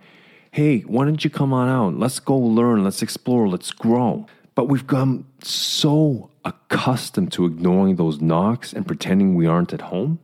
Hey, 0.53 0.81
why 0.81 1.05
don't 1.05 1.25
you 1.25 1.31
come 1.31 1.53
on 1.53 1.69
out? 1.69 1.99
Let's 1.99 2.21
go 2.21 2.37
learn, 2.37 2.85
let's 2.85 3.03
explore, 3.03 3.49
let's 3.49 3.73
grow. 3.73 4.27
But 4.55 4.69
we've 4.69 4.87
become 4.87 5.27
so 5.43 6.31
accustomed 6.45 7.33
to 7.33 7.47
ignoring 7.47 7.97
those 7.97 8.21
knocks 8.21 8.73
and 8.73 8.87
pretending 8.87 9.35
we 9.35 9.47
aren't 9.47 9.73
at 9.73 9.81
home 9.81 10.21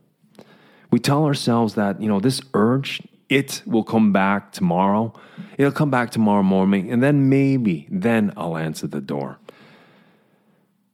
we 0.91 0.99
tell 0.99 1.25
ourselves 1.25 1.75
that, 1.75 2.01
you 2.01 2.07
know, 2.07 2.19
this 2.19 2.41
urge, 2.53 3.01
it 3.29 3.63
will 3.65 3.83
come 3.83 4.11
back 4.11 4.51
tomorrow. 4.51 5.13
It'll 5.57 5.71
come 5.71 5.89
back 5.89 6.11
tomorrow 6.11 6.43
morning, 6.43 6.91
and 6.91 7.01
then 7.01 7.29
maybe, 7.29 7.87
then 7.89 8.33
I'll 8.35 8.57
answer 8.57 8.87
the 8.87 9.01
door. 9.01 9.39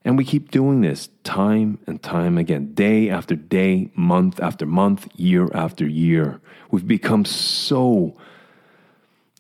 And 0.06 0.18
we 0.18 0.24
keep 0.24 0.52
doing 0.52 0.82
this 0.82 1.10
time 1.24 1.80
and 1.86 2.02
time 2.02 2.38
again, 2.38 2.74
day 2.74 3.10
after 3.10 3.36
day, 3.36 3.92
month 3.94 4.40
after 4.40 4.66
month, 4.66 5.10
year 5.16 5.50
after 5.54 5.86
year. 5.86 6.40
We've 6.72 6.88
become 6.88 7.26
so 7.26 8.16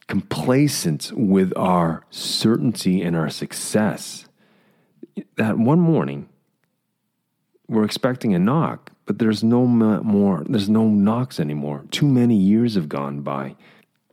complacent 0.08 1.12
with 1.16 1.54
our 1.56 2.04
certainty 2.10 3.02
and 3.02 3.16
our 3.16 3.30
success 3.30 4.28
that 5.36 5.58
one 5.58 5.80
morning 5.80 6.30
we're 7.68 7.84
expecting 7.84 8.34
a 8.34 8.40
knock, 8.40 8.92
but 9.08 9.18
there's 9.20 9.44
no 9.44 9.66
more, 9.66 10.44
there's 10.48 10.70
no 10.70 10.88
knocks 10.88 11.40
anymore. 11.40 11.86
Too 11.90 12.06
many 12.06 12.36
years 12.36 12.76
have 12.76 12.90
gone 12.90 13.22
by. 13.22 13.56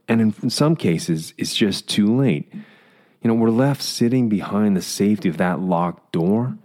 And 0.08 0.20
in, 0.20 0.34
in 0.42 0.50
some 0.50 0.76
cases, 0.76 1.34
it's 1.36 1.54
just 1.54 1.88
too 1.88 2.16
late. 2.16 2.50
You 2.52 3.28
know, 3.28 3.34
we're 3.34 3.50
left 3.50 3.82
sitting 3.82 4.28
behind 4.28 4.76
the 4.76 4.82
safety 4.82 5.28
of 5.28 5.36
that 5.38 5.60
locked 5.60 6.12
door. 6.12 6.56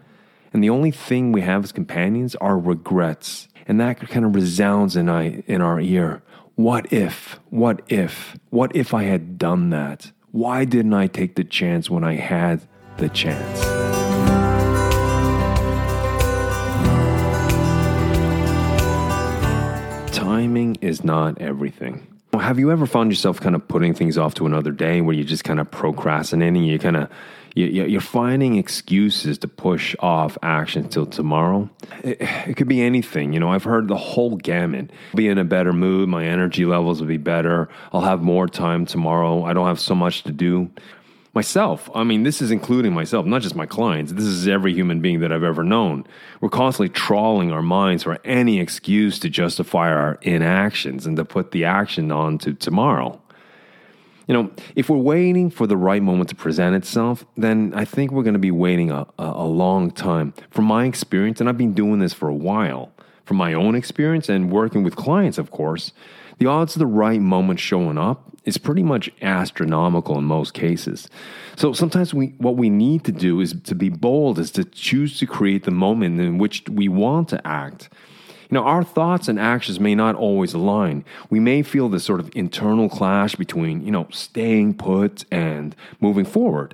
And 0.54 0.64
the 0.64 0.70
only 0.70 0.92
thing 0.92 1.32
we 1.32 1.42
have 1.42 1.64
as 1.64 1.72
companions 1.72 2.36
are 2.36 2.58
regrets. 2.58 3.48
And 3.68 3.80
that 3.80 4.00
kind 4.10 4.26
of 4.26 4.36
resounds 4.36 4.96
in, 4.96 5.10
I, 5.10 5.42
in 5.48 5.62
our 5.62 5.80
ear. 5.80 6.22
What 6.56 6.94
if? 6.94 7.40
What 7.50 7.82
if? 7.88 8.38
What 8.50 8.76
if 8.76 8.94
I 8.94 9.04
had 9.04 9.38
done 9.38 9.72
that? 9.72 10.12
Why 10.32 10.66
didn't 10.66 10.94
I 10.94 11.08
take 11.08 11.36
the 11.36 11.44
chance 11.44 11.90
when 11.90 12.04
I 12.04 12.16
had 12.16 12.68
the 12.98 13.10
chance? 13.10 13.79
Timing 20.40 20.78
is 20.80 21.04
not 21.04 21.42
everything. 21.42 22.08
Have 22.32 22.60
you 22.60 22.72
ever 22.72 22.86
found 22.86 23.12
yourself 23.12 23.42
kind 23.42 23.56
of 23.56 23.68
putting 23.68 23.94
things 23.94 24.18
off 24.18 24.36
to 24.36 24.46
another 24.46 24.72
day 24.72 25.02
where 25.02 25.14
you're 25.14 25.26
just 25.26 25.44
kind 25.44 25.60
of 25.60 25.70
procrastinating? 25.70 26.64
You're 26.64 26.80
kind 26.80 26.96
of 26.96 27.10
you're 27.56 28.00
finding 28.00 28.56
excuses 28.56 29.38
to 29.40 29.48
push 29.50 29.96
off 30.00 30.38
action 30.42 30.88
till 30.88 31.08
tomorrow. 31.08 31.70
It, 32.04 32.56
could 32.56 32.70
be 32.70 32.82
anything. 32.82 33.34
You 33.34 33.42
know, 33.42 33.50
I've 33.50 33.66
heard 33.66 33.90
the 33.90 33.98
whole 33.98 34.38
gamut. 34.38 34.92
Be 35.14 35.28
in 35.28 35.38
a 35.38 35.44
better 35.44 35.74
mood. 35.74 36.08
My 36.08 36.24
energy 36.24 36.64
levels 36.64 37.02
will 37.02 37.08
be 37.08 37.18
better. 37.18 37.68
I'll 37.92 38.02
have 38.02 38.22
more 38.22 38.48
time 38.48 38.86
tomorrow. 38.86 39.44
I 39.44 39.52
don't 39.54 39.68
have 39.68 39.80
so 39.80 39.96
much 39.96 40.24
to 40.24 40.32
do 40.32 40.70
myself. 41.34 41.90
I 41.94 42.04
mean, 42.04 42.24
this 42.24 42.42
is 42.42 42.52
including 42.52 42.94
myself, 42.94 43.26
not 43.26 43.42
just 43.42 43.56
my 43.56 43.66
clients. 43.66 44.12
This 44.12 44.26
is 44.26 44.48
every 44.48 44.74
human 44.74 45.00
being 45.00 45.20
that 45.20 45.32
I've 45.32 45.44
ever 45.44 45.64
known. 45.64 46.06
We're 46.42 46.50
constantly 46.50 46.90
trawling 46.90 47.52
our 47.52 47.62
minds 47.62 48.04
for 48.04 48.18
any 48.24 48.60
excuse 48.60 49.20
to 49.20 49.30
justify 49.30 49.92
our 49.92 50.18
inactions 50.22 51.06
and 51.06 51.16
to 51.18 51.26
put 51.26 51.52
the 51.52 51.66
action 51.66 52.12
on 52.12 52.38
to 52.40 52.54
tomorrow. 52.54 53.22
You 54.28 54.34
know, 54.34 54.52
if 54.76 54.90
we're 54.90 54.98
waiting 54.98 55.50
for 55.50 55.66
the 55.66 55.78
right 55.78 56.04
moment 56.04 56.30
to 56.30 56.36
present 56.36 56.76
itself, 56.76 57.26
then 57.36 57.74
I 57.76 57.84
think 57.84 58.12
we're 58.12 58.24
going 58.24 58.34
to 58.34 58.40
be 58.40 58.52
waiting 58.52 58.92
a, 58.92 59.08
a, 59.18 59.24
a 59.24 59.46
long 59.46 59.90
time. 59.90 60.34
From 60.52 60.66
my 60.66 60.86
experience, 60.86 61.40
and 61.40 61.50
I've 61.50 61.58
been 61.58 61.74
doing 61.74 62.00
this 62.00 62.14
for 62.14 62.30
a 62.30 62.34
while, 62.34 62.92
from 63.26 63.38
my 63.38 63.54
own 63.54 63.76
experience 63.76 64.30
and 64.30 64.52
working 64.52 64.84
with 64.84 64.96
clients, 64.96 65.40
of 65.40 65.50
course, 65.50 65.94
the 66.38 66.46
odds 66.46 66.76
of 66.76 66.80
the 66.80 66.86
right 66.86 67.20
moment 67.20 67.60
showing 67.60 67.98
up 67.98 68.32
is 68.50 68.58
pretty 68.58 68.84
much 68.84 69.10
astronomical 69.22 70.18
in 70.18 70.26
most 70.26 70.54
cases. 70.54 71.10
So 71.56 71.72
sometimes 71.72 72.14
we 72.14 72.28
what 72.38 72.58
we 72.58 72.70
need 72.70 73.06
to 73.06 73.14
do 73.14 73.40
is 73.40 73.56
to 73.64 73.76
be 73.76 73.90
bold, 73.90 74.40
is 74.40 74.52
to 74.52 74.66
choose 74.66 75.18
to 75.20 75.26
create 75.26 75.64
the 75.64 75.72
moment 75.72 76.20
in 76.20 76.38
which 76.38 76.68
we 76.70 76.90
want 76.90 77.30
to 77.30 77.48
act. 77.48 77.90
You 78.50 78.56
know, 78.56 78.64
our 78.64 78.84
thoughts 78.84 79.28
and 79.28 79.40
actions 79.40 79.80
may 79.80 79.94
not 79.94 80.16
always 80.16 80.56
align. 80.56 81.06
We 81.30 81.40
may 81.40 81.62
feel 81.62 81.88
this 81.88 82.04
sort 82.04 82.20
of 82.20 82.32
internal 82.36 82.90
clash 82.90 83.36
between, 83.36 83.86
you 83.86 83.92
know, 83.92 84.08
staying 84.12 84.74
put 84.74 85.24
and 85.32 85.76
moving 86.02 86.26
forward. 86.26 86.74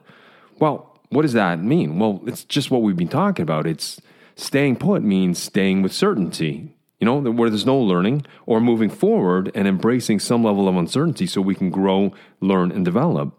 Well, 0.58 0.98
what 1.10 1.24
does 1.24 1.34
that 1.34 1.62
mean? 1.62 2.00
Well, 2.00 2.22
it's 2.26 2.46
just 2.46 2.72
what 2.72 2.82
we've 2.82 2.96
been 2.96 3.10
talking 3.10 3.44
about. 3.44 3.68
It's 3.68 4.02
staying 4.36 4.78
put 4.78 5.04
means 5.04 5.38
staying 5.38 5.82
with 5.82 5.92
certainty, 5.92 6.75
you 7.00 7.06
know, 7.06 7.20
where 7.20 7.50
there's 7.50 7.66
no 7.66 7.78
learning 7.78 8.26
or 8.46 8.62
moving 8.62 8.90
forward 8.90 9.52
and 9.54 9.68
embracing 9.68 10.20
some 10.20 10.44
level 10.44 10.68
of 10.68 10.76
uncertainty 10.76 11.26
so 11.26 11.42
we 11.42 11.56
can 11.56 11.70
grow, 11.70 12.14
learn, 12.40 12.72
and 12.72 12.86
develop. 12.86 13.38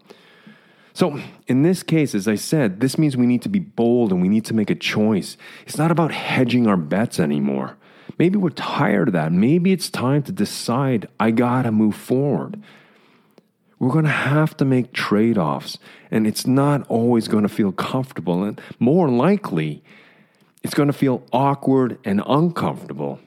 So, 0.93 1.19
in 1.47 1.61
this 1.61 1.83
case, 1.83 2.15
as 2.15 2.27
I 2.27 2.35
said, 2.35 2.79
this 2.79 2.97
means 2.97 3.15
we 3.15 3.27
need 3.27 3.43
to 3.43 3.49
be 3.49 3.59
bold 3.59 4.11
and 4.11 4.21
we 4.21 4.29
need 4.29 4.45
to 4.45 4.55
make 4.55 4.69
a 4.69 4.75
choice. 4.75 5.37
It's 5.65 5.77
not 5.77 5.91
about 5.91 6.11
hedging 6.11 6.65
our 6.65 6.77
bets 6.77 7.19
anymore. 7.19 7.77
Maybe 8.17 8.37
we're 8.37 8.49
tired 8.49 9.09
of 9.09 9.13
that. 9.13 9.31
Maybe 9.31 9.71
it's 9.71 9.89
time 9.89 10.23
to 10.23 10.31
decide 10.31 11.07
I 11.19 11.31
gotta 11.31 11.71
move 11.71 11.95
forward. 11.95 12.59
We're 13.79 13.91
gonna 13.91 14.09
have 14.09 14.57
to 14.57 14.65
make 14.65 14.91
trade 14.91 15.37
offs, 15.37 15.77
and 16.09 16.25
it's 16.25 16.47
not 16.47 16.87
always 16.89 17.27
gonna 17.27 17.47
feel 17.47 17.71
comfortable. 17.71 18.43
And 18.43 18.59
more 18.79 19.07
likely, 19.07 19.83
it's 20.63 20.73
gonna 20.73 20.93
feel 20.93 21.23
awkward 21.31 21.99
and 22.03 22.23
uncomfortable. 22.25 23.19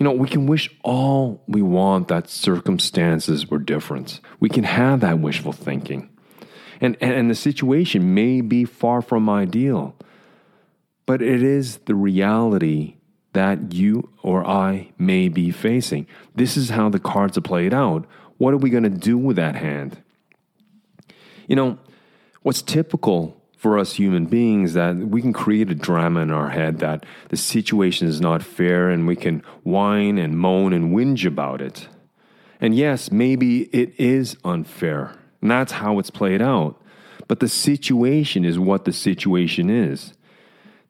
You 0.00 0.04
know, 0.04 0.12
we 0.12 0.28
can 0.28 0.46
wish 0.46 0.74
all 0.82 1.42
we 1.46 1.60
want 1.60 2.08
that 2.08 2.30
circumstances 2.30 3.50
were 3.50 3.58
different. 3.58 4.20
We 4.40 4.48
can 4.48 4.64
have 4.64 5.00
that 5.00 5.18
wishful 5.18 5.52
thinking. 5.52 6.08
And, 6.80 6.96
and, 7.02 7.30
the 7.30 7.34
situation 7.34 8.14
may 8.14 8.40
be 8.40 8.64
far 8.64 9.02
from 9.02 9.28
ideal, 9.28 9.94
but 11.04 11.20
it 11.20 11.42
is 11.42 11.76
the 11.84 11.94
reality 11.94 12.96
that 13.34 13.74
you 13.74 14.08
or 14.22 14.42
I 14.46 14.90
may 14.96 15.28
be 15.28 15.50
facing. 15.50 16.06
This 16.34 16.56
is 16.56 16.70
how 16.70 16.88
the 16.88 16.98
cards 16.98 17.36
are 17.36 17.42
played 17.42 17.74
out. 17.74 18.06
What 18.38 18.54
are 18.54 18.56
we 18.56 18.70
going 18.70 18.84
to 18.84 18.88
do 18.88 19.18
with 19.18 19.36
that 19.36 19.56
hand? 19.56 20.02
You 21.46 21.56
know, 21.56 21.78
what's 22.40 22.62
typical 22.62 23.39
for 23.60 23.76
us 23.76 23.92
human 23.92 24.24
beings 24.24 24.72
that 24.72 24.96
we 24.96 25.20
can 25.20 25.34
create 25.34 25.70
a 25.70 25.74
drama 25.74 26.20
in 26.20 26.30
our 26.30 26.48
head 26.48 26.78
that 26.78 27.04
the 27.28 27.36
situation 27.36 28.08
is 28.08 28.18
not 28.18 28.42
fair 28.42 28.88
and 28.88 29.06
we 29.06 29.14
can 29.14 29.42
whine 29.64 30.16
and 30.16 30.38
moan 30.38 30.72
and 30.72 30.94
whinge 30.94 31.26
about 31.26 31.60
it. 31.60 31.86
And 32.58 32.74
yes, 32.74 33.12
maybe 33.12 33.64
it 33.64 33.92
is 34.00 34.34
unfair. 34.46 35.14
And 35.42 35.50
that's 35.50 35.72
how 35.72 35.98
it's 35.98 36.08
played 36.08 36.40
out. 36.40 36.80
But 37.28 37.40
the 37.40 37.50
situation 37.50 38.46
is 38.46 38.58
what 38.58 38.86
the 38.86 38.94
situation 38.94 39.68
is. 39.68 40.14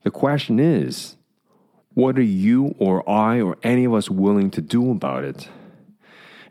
The 0.05 0.13
question 0.13 0.61
is, 0.61 1.17
what 1.95 2.17
are 2.19 2.23
you 2.23 2.77
or 2.79 3.09
I 3.11 3.41
or 3.41 3.59
any 3.65 3.85
of 3.85 3.95
us 3.95 4.09
willing 4.09 4.49
to 4.53 4.63
do 4.63 4.93
about 4.93 5.25
it? 5.25 5.49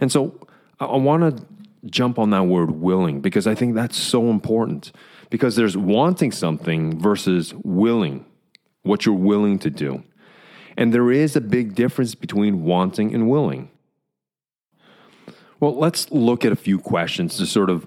And 0.01 0.11
so 0.11 0.37
I 0.81 0.97
want 0.97 1.37
to 1.37 1.45
jump 1.85 2.19
on 2.19 2.31
that 2.31 2.43
word 2.43 2.71
willing 2.71 3.21
because 3.21 3.47
I 3.47 3.55
think 3.55 3.73
that's 3.73 3.95
so 3.95 4.29
important 4.29 4.91
because 5.29 5.55
there's 5.55 5.77
wanting 5.77 6.31
something 6.31 6.99
versus 6.99 7.53
willing, 7.63 8.25
what 8.83 9.05
you're 9.05 9.15
willing 9.15 9.59
to 9.59 9.69
do. 9.69 10.03
And 10.77 10.93
there 10.93 11.11
is 11.11 11.35
a 11.35 11.41
big 11.41 11.75
difference 11.75 12.15
between 12.15 12.63
wanting 12.63 13.13
and 13.13 13.29
willing. 13.29 13.69
Well, 15.59 15.77
let's 15.77 16.09
look 16.11 16.45
at 16.45 16.51
a 16.51 16.55
few 16.55 16.79
questions 16.79 17.37
to 17.37 17.45
sort 17.45 17.69
of 17.69 17.85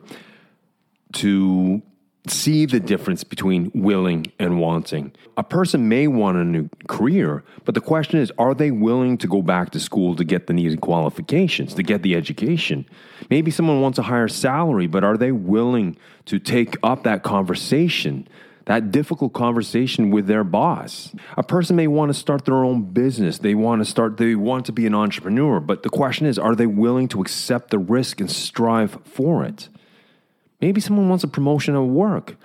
to 1.14 1.82
see 2.28 2.66
the 2.66 2.78
difference 2.78 3.24
between 3.24 3.70
willing 3.74 4.26
and 4.38 4.60
wanting. 4.60 5.12
A 5.36 5.42
person 5.42 5.88
may 5.88 6.06
want 6.06 6.36
a 6.36 6.44
new 6.44 6.68
career, 6.86 7.42
but 7.64 7.74
the 7.74 7.80
question 7.80 8.20
is 8.20 8.30
are 8.38 8.54
they 8.54 8.70
willing 8.70 9.18
to 9.18 9.26
go 9.26 9.42
back 9.42 9.70
to 9.70 9.80
school 9.80 10.14
to 10.16 10.24
get 10.24 10.46
the 10.46 10.52
needed 10.52 10.80
qualifications, 10.80 11.74
to 11.74 11.82
get 11.82 12.02
the 12.02 12.14
education? 12.14 12.86
Maybe 13.28 13.50
someone 13.50 13.80
wants 13.80 13.98
a 13.98 14.02
higher 14.02 14.28
salary, 14.28 14.86
but 14.86 15.02
are 15.02 15.16
they 15.16 15.32
willing 15.32 15.96
to 16.26 16.38
take 16.38 16.76
up 16.82 17.02
that 17.02 17.24
conversation? 17.24 18.28
That 18.66 18.92
difficult 18.92 19.32
conversation 19.32 20.10
with 20.10 20.28
their 20.28 20.44
boss. 20.44 21.12
A 21.36 21.42
person 21.42 21.74
may 21.74 21.88
want 21.88 22.10
to 22.10 22.14
start 22.14 22.44
their 22.44 22.62
own 22.62 22.82
business. 22.82 23.38
They 23.38 23.56
want 23.56 23.82
to 23.82 23.84
start, 23.84 24.18
they 24.18 24.36
want 24.36 24.66
to 24.66 24.72
be 24.72 24.86
an 24.86 24.94
entrepreneur. 24.94 25.58
But 25.58 25.82
the 25.82 25.90
question 25.90 26.26
is, 26.26 26.38
are 26.38 26.54
they 26.54 26.66
willing 26.66 27.08
to 27.08 27.20
accept 27.20 27.70
the 27.70 27.80
risk 27.80 28.20
and 28.20 28.30
strive 28.30 28.98
for 29.04 29.44
it? 29.44 29.68
Maybe 30.62 30.80
someone 30.80 31.08
wants 31.08 31.24
a 31.24 31.28
promotion 31.28 31.74
at 31.74 31.80
work, 31.80 32.36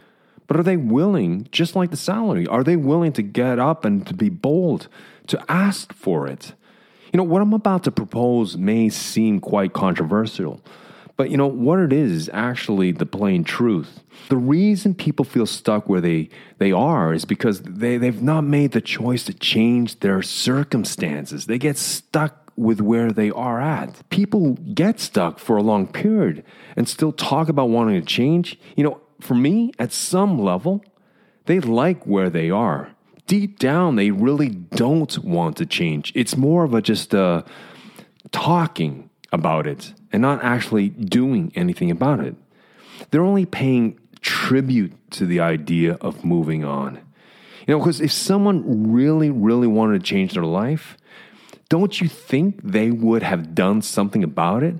But 0.47 0.57
are 0.57 0.63
they 0.63 0.77
willing, 0.77 1.47
just 1.51 1.75
like 1.75 1.91
the 1.91 1.97
salary, 1.97 2.47
are 2.47 2.63
they 2.63 2.77
willing 2.77 3.11
to 3.13 3.21
get 3.21 3.59
up 3.59 3.83
and 3.83 4.07
to 4.07 4.13
be 4.13 4.29
bold, 4.29 4.87
to 5.27 5.43
ask 5.49 5.93
for 5.93 6.27
it? 6.27 6.53
You 7.11 7.17
know, 7.17 7.23
what 7.23 7.41
I'm 7.41 7.53
about 7.53 7.83
to 7.83 7.91
propose 7.91 8.57
may 8.57 8.89
seem 8.89 9.39
quite 9.39 9.73
controversial, 9.73 10.61
but 11.17 11.29
you 11.29 11.37
know, 11.37 11.47
what 11.47 11.79
it 11.79 11.91
is 11.91 12.11
is 12.11 12.29
actually 12.31 12.91
the 12.91 13.05
plain 13.05 13.43
truth. 13.43 14.01
The 14.29 14.37
reason 14.37 14.93
people 14.93 15.25
feel 15.25 15.45
stuck 15.45 15.89
where 15.89 16.01
they, 16.01 16.29
they 16.59 16.71
are 16.71 17.13
is 17.13 17.25
because 17.25 17.61
they, 17.61 17.97
they've 17.97 18.21
not 18.21 18.41
made 18.41 18.71
the 18.71 18.81
choice 18.81 19.23
to 19.25 19.33
change 19.33 19.99
their 19.99 20.21
circumstances. 20.21 21.45
They 21.45 21.57
get 21.57 21.77
stuck 21.77 22.46
with 22.57 22.81
where 22.81 23.11
they 23.11 23.29
are 23.29 23.61
at. 23.61 24.07
People 24.09 24.53
get 24.73 24.99
stuck 24.99 25.39
for 25.39 25.55
a 25.55 25.61
long 25.61 25.87
period 25.87 26.43
and 26.75 26.89
still 26.89 27.13
talk 27.13 27.47
about 27.47 27.69
wanting 27.69 28.01
to 28.01 28.05
change. 28.05 28.59
You 28.75 28.83
know, 28.83 29.01
for 29.21 29.35
me, 29.35 29.71
at 29.79 29.93
some 29.93 30.39
level, 30.39 30.83
they 31.45 31.59
like 31.59 32.05
where 32.05 32.29
they 32.29 32.49
are. 32.49 32.91
Deep 33.27 33.59
down, 33.59 33.95
they 33.95 34.11
really 34.11 34.49
don't 34.49 35.17
want 35.23 35.57
to 35.57 35.65
change. 35.65 36.11
It's 36.15 36.35
more 36.35 36.63
of 36.63 36.73
a 36.73 36.81
just 36.81 37.13
uh, 37.13 37.43
talking 38.31 39.09
about 39.31 39.67
it 39.67 39.93
and 40.11 40.21
not 40.21 40.43
actually 40.43 40.89
doing 40.89 41.51
anything 41.55 41.91
about 41.91 42.21
it. 42.21 42.35
They're 43.11 43.23
only 43.23 43.45
paying 43.45 43.99
tribute 44.21 44.93
to 45.11 45.25
the 45.25 45.39
idea 45.39 45.93
of 46.01 46.25
moving 46.25 46.63
on. 46.63 46.95
You 47.67 47.73
know, 47.73 47.79
because 47.79 48.01
if 48.01 48.11
someone 48.11 48.91
really, 48.91 49.29
really 49.29 49.67
wanted 49.67 49.99
to 49.99 50.05
change 50.05 50.33
their 50.33 50.45
life, 50.45 50.97
don't 51.69 51.99
you 51.99 52.07
think 52.07 52.61
they 52.63 52.91
would 52.91 53.23
have 53.23 53.53
done 53.53 53.81
something 53.81 54.23
about 54.23 54.63
it? 54.63 54.75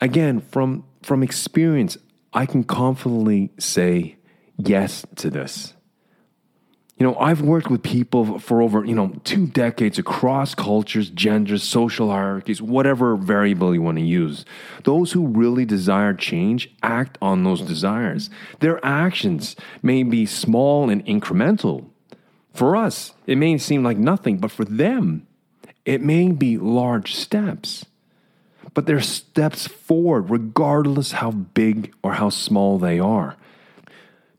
Again, 0.00 0.40
from, 0.40 0.84
from 1.02 1.22
experience, 1.22 1.96
I 2.32 2.46
can 2.46 2.64
confidently 2.64 3.50
say 3.58 4.16
yes 4.58 5.06
to 5.16 5.30
this. 5.30 5.74
You 6.98 7.06
know, 7.06 7.14
I've 7.16 7.42
worked 7.42 7.68
with 7.68 7.82
people 7.82 8.38
for 8.38 8.62
over, 8.62 8.82
you 8.82 8.94
know, 8.94 9.12
two 9.24 9.46
decades 9.46 9.98
across 9.98 10.54
cultures, 10.54 11.10
genders, 11.10 11.62
social 11.62 12.10
hierarchies, 12.10 12.62
whatever 12.62 13.16
variable 13.16 13.74
you 13.74 13.82
want 13.82 13.98
to 13.98 14.04
use. 14.04 14.46
Those 14.84 15.12
who 15.12 15.26
really 15.26 15.66
desire 15.66 16.14
change 16.14 16.74
act 16.82 17.18
on 17.20 17.44
those 17.44 17.60
desires. 17.60 18.30
Their 18.60 18.82
actions 18.84 19.56
may 19.82 20.04
be 20.04 20.24
small 20.24 20.88
and 20.88 21.04
incremental. 21.04 21.84
For 22.54 22.74
us, 22.74 23.12
it 23.26 23.36
may 23.36 23.58
seem 23.58 23.84
like 23.84 23.98
nothing, 23.98 24.38
but 24.38 24.50
for 24.50 24.64
them, 24.64 25.25
it 25.86 26.02
may 26.02 26.28
be 26.32 26.58
large 26.58 27.14
steps. 27.14 27.86
But 28.74 28.84
they're 28.84 29.00
steps 29.00 29.66
forward, 29.66 30.28
regardless 30.28 31.12
how 31.12 31.30
big 31.30 31.94
or 32.02 32.14
how 32.14 32.28
small 32.28 32.78
they 32.78 32.98
are. 32.98 33.36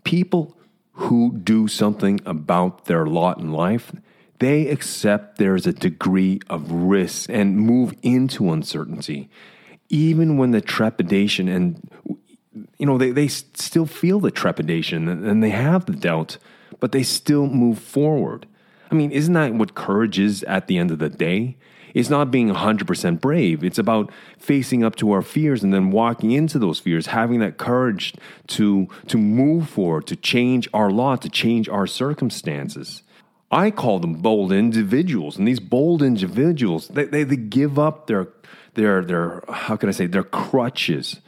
People 0.04 0.56
who 0.92 1.32
do 1.32 1.68
something 1.68 2.20
about 2.26 2.86
their 2.86 3.08
lot 3.08 3.40
in 3.40 3.52
life, 3.52 3.92
they 4.40 4.68
accept 4.68 5.38
there's 5.38 5.66
a 5.66 5.74
degree 5.74 6.40
of 6.50 6.72
risk 6.72 7.30
and 7.30 7.58
move 7.58 7.96
into 8.04 8.52
uncertainty, 8.52 9.30
even 9.90 10.38
when 10.38 10.52
the 10.52 10.62
trepidation 10.62 11.48
and 11.48 11.90
you 12.78 12.86
know 12.86 12.98
they, 12.98 13.12
they 13.12 13.28
still 13.28 13.86
feel 13.86 14.20
the 14.20 14.32
trepidation 14.32 15.08
and 15.08 15.44
they 15.44 15.50
have 15.50 15.86
the 15.86 15.94
doubt, 15.94 16.38
but 16.80 16.92
they 16.92 17.04
still 17.04 17.48
move 17.48 17.80
forward. 17.80 18.46
I 18.90 18.96
mean, 18.96 19.12
isn't 19.12 19.34
that 19.34 19.54
what 19.54 19.76
courage 19.76 20.20
is 20.20 20.44
at 20.44 20.68
the 20.68 20.78
end 20.78 20.92
of 20.92 21.00
the 21.00 21.10
day? 21.10 21.58
It's 21.94 22.10
not 22.10 22.30
being 22.30 22.50
100% 22.50 23.22
brave. 23.22 23.64
It's 23.64 23.80
about 23.80 24.12
facing 24.38 24.84
up 24.84 24.96
to 24.98 25.12
our 25.12 25.22
fears 25.22 25.64
and 25.64 25.74
then 25.74 25.90
walking 25.90 26.32
into 26.32 26.60
those 26.60 26.80
fears, 26.80 27.08
having 27.08 27.40
that 27.40 27.58
courage 27.58 28.14
to, 28.48 28.88
to 29.08 29.18
move 29.18 29.70
forward, 29.70 30.06
to 30.08 30.16
change 30.16 30.70
our 30.74 30.92
lot, 30.92 31.22
to 31.24 31.30
change 31.30 31.68
our 31.68 31.88
circumstances. 31.88 33.02
I 33.50 33.72
call 33.72 34.00
them 34.00 34.16
bold 34.16 34.52
individuals. 34.52 35.38
And 35.38 35.48
these 35.48 35.60
bold 35.60 36.02
individuals, 36.04 36.90
they, 36.90 37.06
they, 37.06 37.24
they 37.24 37.38
give 37.38 37.80
up 37.80 38.08
their, 38.08 38.28
their, 38.74 39.04
their, 39.04 39.44
how 39.50 39.76
can 39.76 39.90
I 39.90 39.94
say, 39.94 40.06
their 40.06 40.24
crutches 40.24 41.22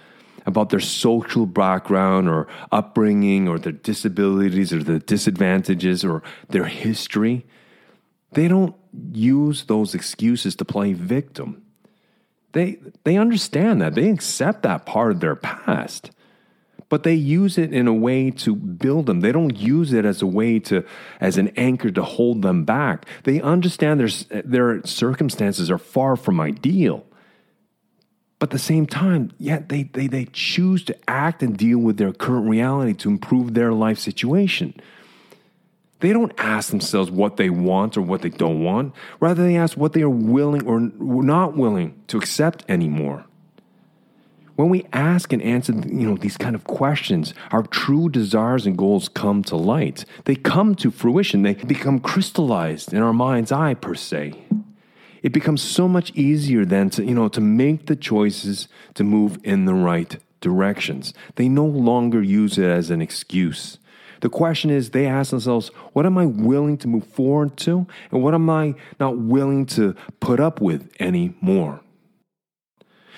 about 0.45 0.69
their 0.69 0.79
social 0.79 1.45
background 1.45 2.27
or 2.29 2.47
upbringing 2.71 3.47
or 3.47 3.57
their 3.57 3.71
disabilities 3.71 4.73
or 4.73 4.83
their 4.83 4.99
disadvantages 4.99 6.03
or 6.03 6.21
their 6.49 6.65
history. 6.65 7.45
They 8.31 8.47
don't 8.47 8.75
use 9.11 9.65
those 9.65 9.95
excuses 9.95 10.55
to 10.57 10.65
play 10.65 10.93
victim. 10.93 11.63
They, 12.51 12.79
they 13.03 13.17
understand 13.17 13.81
that, 13.81 13.95
they 13.95 14.09
accept 14.09 14.63
that 14.63 14.85
part 14.85 15.11
of 15.11 15.19
their 15.19 15.35
past, 15.35 16.11
but 16.89 17.03
they 17.03 17.13
use 17.13 17.59
it 17.59 17.71
in 17.71 17.87
a 17.87 17.93
way 17.93 18.31
to 18.31 18.55
build 18.55 19.05
them. 19.05 19.21
They 19.21 19.31
don't 19.31 19.55
use 19.55 19.93
it 19.93 20.05
as 20.05 20.23
a 20.23 20.27
way 20.27 20.57
to, 20.59 20.83
as 21.19 21.37
an 21.37 21.49
anchor 21.49 21.91
to 21.91 22.01
hold 22.01 22.41
them 22.41 22.65
back. 22.65 23.05
They 23.23 23.39
understand 23.41 23.99
their, 23.99 24.41
their 24.41 24.85
circumstances 24.85 25.69
are 25.69 25.77
far 25.77 26.15
from 26.15 26.39
ideal. 26.39 27.05
But 28.39 28.47
at 28.49 28.51
the 28.51 28.59
same 28.59 28.87
time, 28.87 29.31
yet 29.37 29.69
they, 29.69 29.83
they, 29.83 30.07
they 30.07 30.25
choose 30.31 30.83
to 30.85 30.97
act 31.07 31.43
and 31.43 31.55
deal 31.55 31.77
with 31.77 31.97
their 31.97 32.13
current 32.13 32.49
reality 32.49 32.93
to 32.93 33.09
improve 33.09 33.53
their 33.53 33.73
life 33.73 33.99
situation. 33.99 34.73
They 35.99 36.13
don't 36.13 36.33
ask 36.37 36.69
themselves 36.69 37.11
what 37.11 37.37
they 37.37 37.49
want 37.49 37.97
or 37.97 38.01
what 38.01 38.21
they 38.21 38.29
don't 38.29 38.63
want. 38.63 38.93
Rather, 39.19 39.43
they 39.43 39.57
ask 39.57 39.77
what 39.77 39.93
they 39.93 40.01
are 40.01 40.09
willing 40.09 40.65
or 40.65 40.79
not 40.79 41.57
willing 41.57 42.01
to 42.07 42.17
accept 42.17 42.63
anymore. 42.69 43.25
When 44.55 44.69
we 44.69 44.85
ask 44.91 45.31
and 45.31 45.41
answer 45.41 45.71
you 45.71 46.05
know, 46.05 46.17
these 46.17 46.35
kind 46.35 46.53
of 46.53 46.65
questions, 46.65 47.33
our 47.51 47.63
true 47.63 48.09
desires 48.09 48.65
and 48.65 48.77
goals 48.77 49.07
come 49.07 49.41
to 49.43 49.55
light. 49.55 50.03
They 50.25 50.35
come 50.35 50.75
to 50.75 50.91
fruition. 50.91 51.43
They 51.43 51.53
become 51.53 51.99
crystallized 51.99 52.93
in 52.93 53.01
our 53.01 53.13
mind's 53.13 53.53
eye, 53.53 53.73
per 53.73 53.95
se. 53.95 54.33
It 55.23 55.31
becomes 55.31 55.61
so 55.61 55.87
much 55.87 56.11
easier 56.11 56.65
then 56.65 56.89
to, 56.91 57.05
you 57.05 57.13
know, 57.13 57.29
to 57.29 57.41
make 57.41 57.85
the 57.85 57.95
choices 57.95 58.67
to 58.95 59.03
move 59.03 59.37
in 59.43 59.65
the 59.65 59.73
right 59.73 60.17
directions. 60.41 61.13
They 61.35 61.49
no 61.49 61.65
longer 61.65 62.21
use 62.21 62.57
it 62.57 62.69
as 62.69 62.89
an 62.89 63.01
excuse. 63.01 63.78
The 64.21 64.29
question 64.29 64.69
is, 64.69 64.89
they 64.89 65.05
ask 65.05 65.31
themselves, 65.31 65.69
what 65.93 66.05
am 66.05 66.17
I 66.17 66.25
willing 66.25 66.77
to 66.79 66.87
move 66.87 67.05
forward 67.07 67.55
to? 67.57 67.87
And 68.11 68.21
what 68.21 68.33
am 68.33 68.49
I 68.49 68.75
not 68.99 69.17
willing 69.17 69.65
to 69.67 69.95
put 70.19 70.39
up 70.39 70.59
with 70.59 70.89
anymore? 70.99 71.81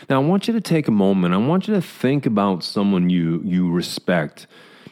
Now, 0.10 0.22
I 0.22 0.26
want 0.26 0.48
you 0.48 0.54
to 0.54 0.62
take 0.62 0.88
a 0.88 0.92
moment. 0.92 1.34
I 1.34 1.38
want 1.38 1.68
you 1.68 1.74
to 1.74 1.82
think 1.82 2.26
about 2.26 2.64
someone 2.64 3.10
you, 3.10 3.42
you 3.44 3.72
respect. 3.72 4.48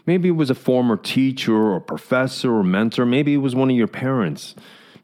Maybe 0.05 0.29
it 0.29 0.33
was 0.33 0.49
a 0.49 0.55
former 0.55 0.97
teacher 0.97 1.55
or 1.55 1.79
professor 1.79 2.55
or 2.55 2.63
mentor. 2.63 3.05
Maybe 3.05 3.33
it 3.33 3.37
was 3.37 3.55
one 3.55 3.69
of 3.69 3.75
your 3.75 3.87
parents. 3.87 4.55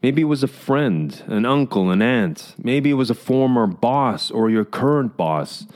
Maybe 0.02 0.22
it 0.22 0.26
was 0.26 0.42
a 0.42 0.48
friend, 0.48 1.22
an 1.26 1.46
uncle, 1.46 1.90
an 1.90 2.02
aunt. 2.02 2.54
Maybe 2.58 2.90
it 2.90 2.94
was 2.94 3.10
a 3.10 3.14
former 3.14 3.66
boss 3.66 4.30
or 4.30 4.50
your 4.50 4.64
current 4.64 5.16
boss. 5.16 5.66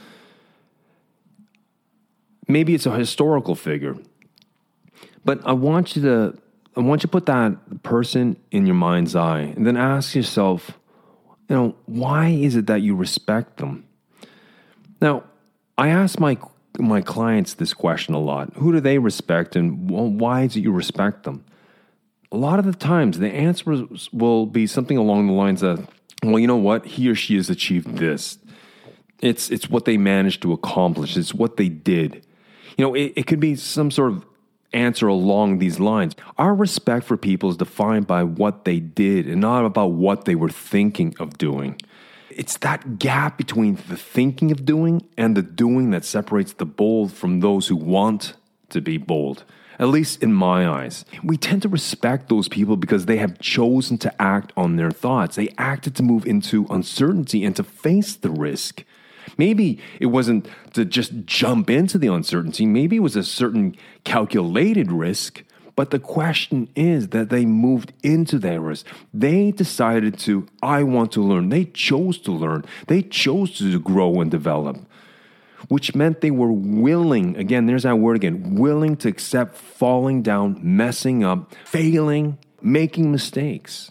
Maybe 2.46 2.74
it's 2.74 2.86
a 2.86 2.94
historical 2.94 3.54
figure. 3.54 3.96
But 5.24 5.46
I 5.46 5.52
want 5.52 5.96
you 5.96 6.02
to 6.02 6.38
I 6.76 6.80
want 6.80 7.02
you 7.02 7.08
to 7.08 7.08
put 7.08 7.26
that 7.26 7.82
person 7.82 8.36
in 8.50 8.66
your 8.66 8.76
mind's 8.76 9.16
eye 9.16 9.40
and 9.40 9.66
then 9.66 9.76
ask 9.76 10.14
yourself, 10.14 10.78
you 11.48 11.56
know, 11.56 11.74
why 11.86 12.28
is 12.28 12.56
it 12.56 12.66
that 12.68 12.80
you 12.80 12.94
respect 12.94 13.56
them? 13.56 13.86
Now, 15.00 15.24
I 15.76 15.88
ask 15.88 16.18
my 16.18 16.38
my 16.78 17.00
clients 17.00 17.54
this 17.54 17.74
question 17.74 18.14
a 18.14 18.20
lot. 18.20 18.52
Who 18.54 18.72
do 18.72 18.80
they 18.80 18.98
respect 18.98 19.56
and 19.56 19.90
why 19.90 20.46
do 20.46 20.60
you 20.60 20.72
respect 20.72 21.24
them? 21.24 21.44
A 22.32 22.36
lot 22.36 22.60
of 22.60 22.64
the 22.64 22.72
times 22.72 23.18
the 23.18 23.28
answer 23.28 23.86
will 24.12 24.46
be 24.46 24.66
something 24.66 24.96
along 24.96 25.26
the 25.26 25.32
lines 25.32 25.62
of, 25.64 25.88
well, 26.22 26.38
you 26.38 26.46
know 26.46 26.56
what? 26.56 26.86
He 26.86 27.08
or 27.10 27.16
she 27.16 27.34
has 27.34 27.50
achieved 27.50 27.96
this. 27.98 28.38
It's 29.18 29.50
it's 29.50 29.68
what 29.68 29.84
they 29.84 29.96
managed 29.96 30.42
to 30.42 30.52
accomplish. 30.52 31.16
It's 31.16 31.34
what 31.34 31.56
they 31.56 31.68
did. 31.68 32.24
You 32.78 32.86
know, 32.86 32.94
it, 32.94 33.12
it 33.16 33.26
could 33.26 33.40
be 33.40 33.56
some 33.56 33.90
sort 33.90 34.12
of 34.12 34.24
answer 34.72 35.08
along 35.08 35.58
these 35.58 35.80
lines. 35.80 36.14
Our 36.38 36.54
respect 36.54 37.04
for 37.06 37.16
people 37.16 37.50
is 37.50 37.56
defined 37.56 38.06
by 38.06 38.24
what 38.24 38.64
they 38.64 38.80
did 38.80 39.26
and 39.26 39.40
not 39.40 39.64
about 39.64 39.92
what 39.92 40.24
they 40.24 40.34
were 40.34 40.48
thinking 40.48 41.14
of 41.18 41.38
doing. 41.38 41.80
It's 42.30 42.56
that 42.58 42.98
gap 42.98 43.36
between 43.36 43.76
the 43.88 43.96
thinking 43.96 44.50
of 44.52 44.64
doing 44.64 45.06
and 45.16 45.36
the 45.36 45.42
doing 45.42 45.90
that 45.90 46.04
separates 46.04 46.52
the 46.52 46.66
bold 46.66 47.12
from 47.12 47.40
those 47.40 47.66
who 47.66 47.76
want 47.76 48.34
to 48.70 48.80
be 48.80 48.96
bold. 48.96 49.44
At 49.78 49.88
least 49.88 50.22
in 50.22 50.34
my 50.34 50.68
eyes. 50.68 51.06
We 51.24 51.38
tend 51.38 51.62
to 51.62 51.68
respect 51.68 52.28
those 52.28 52.48
people 52.48 52.76
because 52.76 53.06
they 53.06 53.16
have 53.16 53.38
chosen 53.38 53.96
to 53.98 54.22
act 54.22 54.52
on 54.54 54.76
their 54.76 54.90
thoughts. 54.90 55.36
They 55.36 55.54
acted 55.56 55.96
to 55.96 56.02
move 56.02 56.26
into 56.26 56.66
uncertainty 56.68 57.44
and 57.44 57.56
to 57.56 57.64
face 57.64 58.14
the 58.14 58.30
risk. 58.30 58.84
Maybe 59.38 59.78
it 59.98 60.06
wasn't 60.06 60.48
to 60.74 60.84
just 60.84 61.26
jump 61.26 61.70
into 61.70 61.98
the 61.98 62.08
uncertainty, 62.08 62.66
maybe 62.66 62.96
it 62.96 63.00
was 63.00 63.16
a 63.16 63.22
certain 63.22 63.76
calculated 64.04 64.90
risk. 64.92 65.42
But 65.76 65.90
the 65.90 65.98
question 65.98 66.68
is 66.76 67.08
that 67.08 67.30
they 67.30 67.46
moved 67.46 67.92
into 68.02 68.38
that 68.40 68.60
risk. 68.60 68.86
They 69.14 69.50
decided 69.50 70.18
to, 70.20 70.46
I 70.62 70.82
want 70.82 71.12
to 71.12 71.22
learn. 71.22 71.48
They 71.48 71.64
chose 71.64 72.18
to 72.18 72.32
learn. 72.32 72.66
They 72.86 73.00
chose 73.02 73.56
to 73.58 73.80
grow 73.80 74.20
and 74.20 74.30
develop. 74.30 74.78
which 75.68 75.94
meant 75.94 76.20
they 76.20 76.30
were 76.30 76.52
willing, 76.52 77.36
again, 77.36 77.66
there's 77.66 77.82
that 77.82 77.98
word 77.98 78.16
again, 78.16 78.54
willing 78.56 78.96
to 78.98 79.08
accept 79.08 79.56
falling 79.56 80.22
down, 80.22 80.58
messing 80.62 81.24
up, 81.24 81.54
failing, 81.64 82.38
making 82.62 83.12
mistakes. 83.12 83.90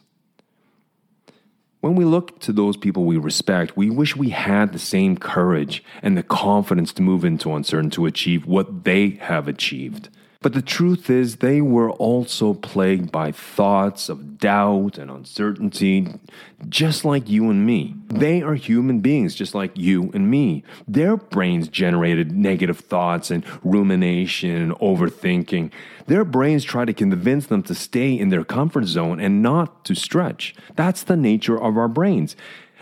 When 1.82 1.96
we 1.96 2.04
look 2.04 2.40
to 2.42 2.52
those 2.52 2.76
people 2.76 3.06
we 3.06 3.18
respect, 3.18 3.78
we 3.78 3.90
wish 3.90 4.16
we 4.16 4.30
had 4.30 4.74
the 4.74 4.80
same 4.80 5.18
courage 5.18 5.82
and 6.02 6.18
the 6.18 6.24
confidence 6.24 6.92
to 6.94 7.02
move 7.02 7.24
into 7.24 7.54
uncertainty 7.54 7.96
to 7.96 8.06
achieve 8.06 8.46
what 8.46 8.84
they 8.84 9.12
have 9.22 9.48
achieved. 9.48 10.10
But 10.42 10.54
the 10.54 10.62
truth 10.62 11.10
is, 11.10 11.38
they 11.38 11.60
were 11.60 11.92
also 11.92 12.54
plagued 12.54 13.12
by 13.12 13.34
thoughts 13.34 14.08
of 14.08 14.38
doubt 14.38 14.98
and 14.98 15.12
uncertainty, 15.12 16.08
just 16.70 17.04
like 17.04 17.28
you 17.28 17.50
and 17.50 17.66
me. 17.66 17.96
They 18.08 18.42
are 18.42 18.56
human 18.56 19.02
beings, 19.02 19.36
just 19.36 19.54
like 19.54 19.78
you 19.78 20.10
and 20.14 20.32
me. 20.32 20.64
Their 20.88 21.18
brains 21.18 21.68
generated 21.68 22.32
negative 22.32 22.80
thoughts 22.80 23.32
and 23.32 23.44
rumination 23.66 24.52
and 24.52 24.72
overthinking. 24.76 25.72
Their 26.08 26.24
brains 26.24 26.64
try 26.64 26.86
to 26.86 26.94
convince 26.94 27.48
them 27.48 27.62
to 27.64 27.76
stay 27.76 28.18
in 28.18 28.30
their 28.30 28.46
comfort 28.46 28.86
zone 28.86 29.20
and 29.20 29.42
not 29.44 29.84
to 29.86 29.94
stretch. 29.94 30.56
That's 30.76 31.04
the 31.04 31.18
nature 31.18 31.62
of 31.62 31.78
our 31.78 31.90
brains. 31.90 32.38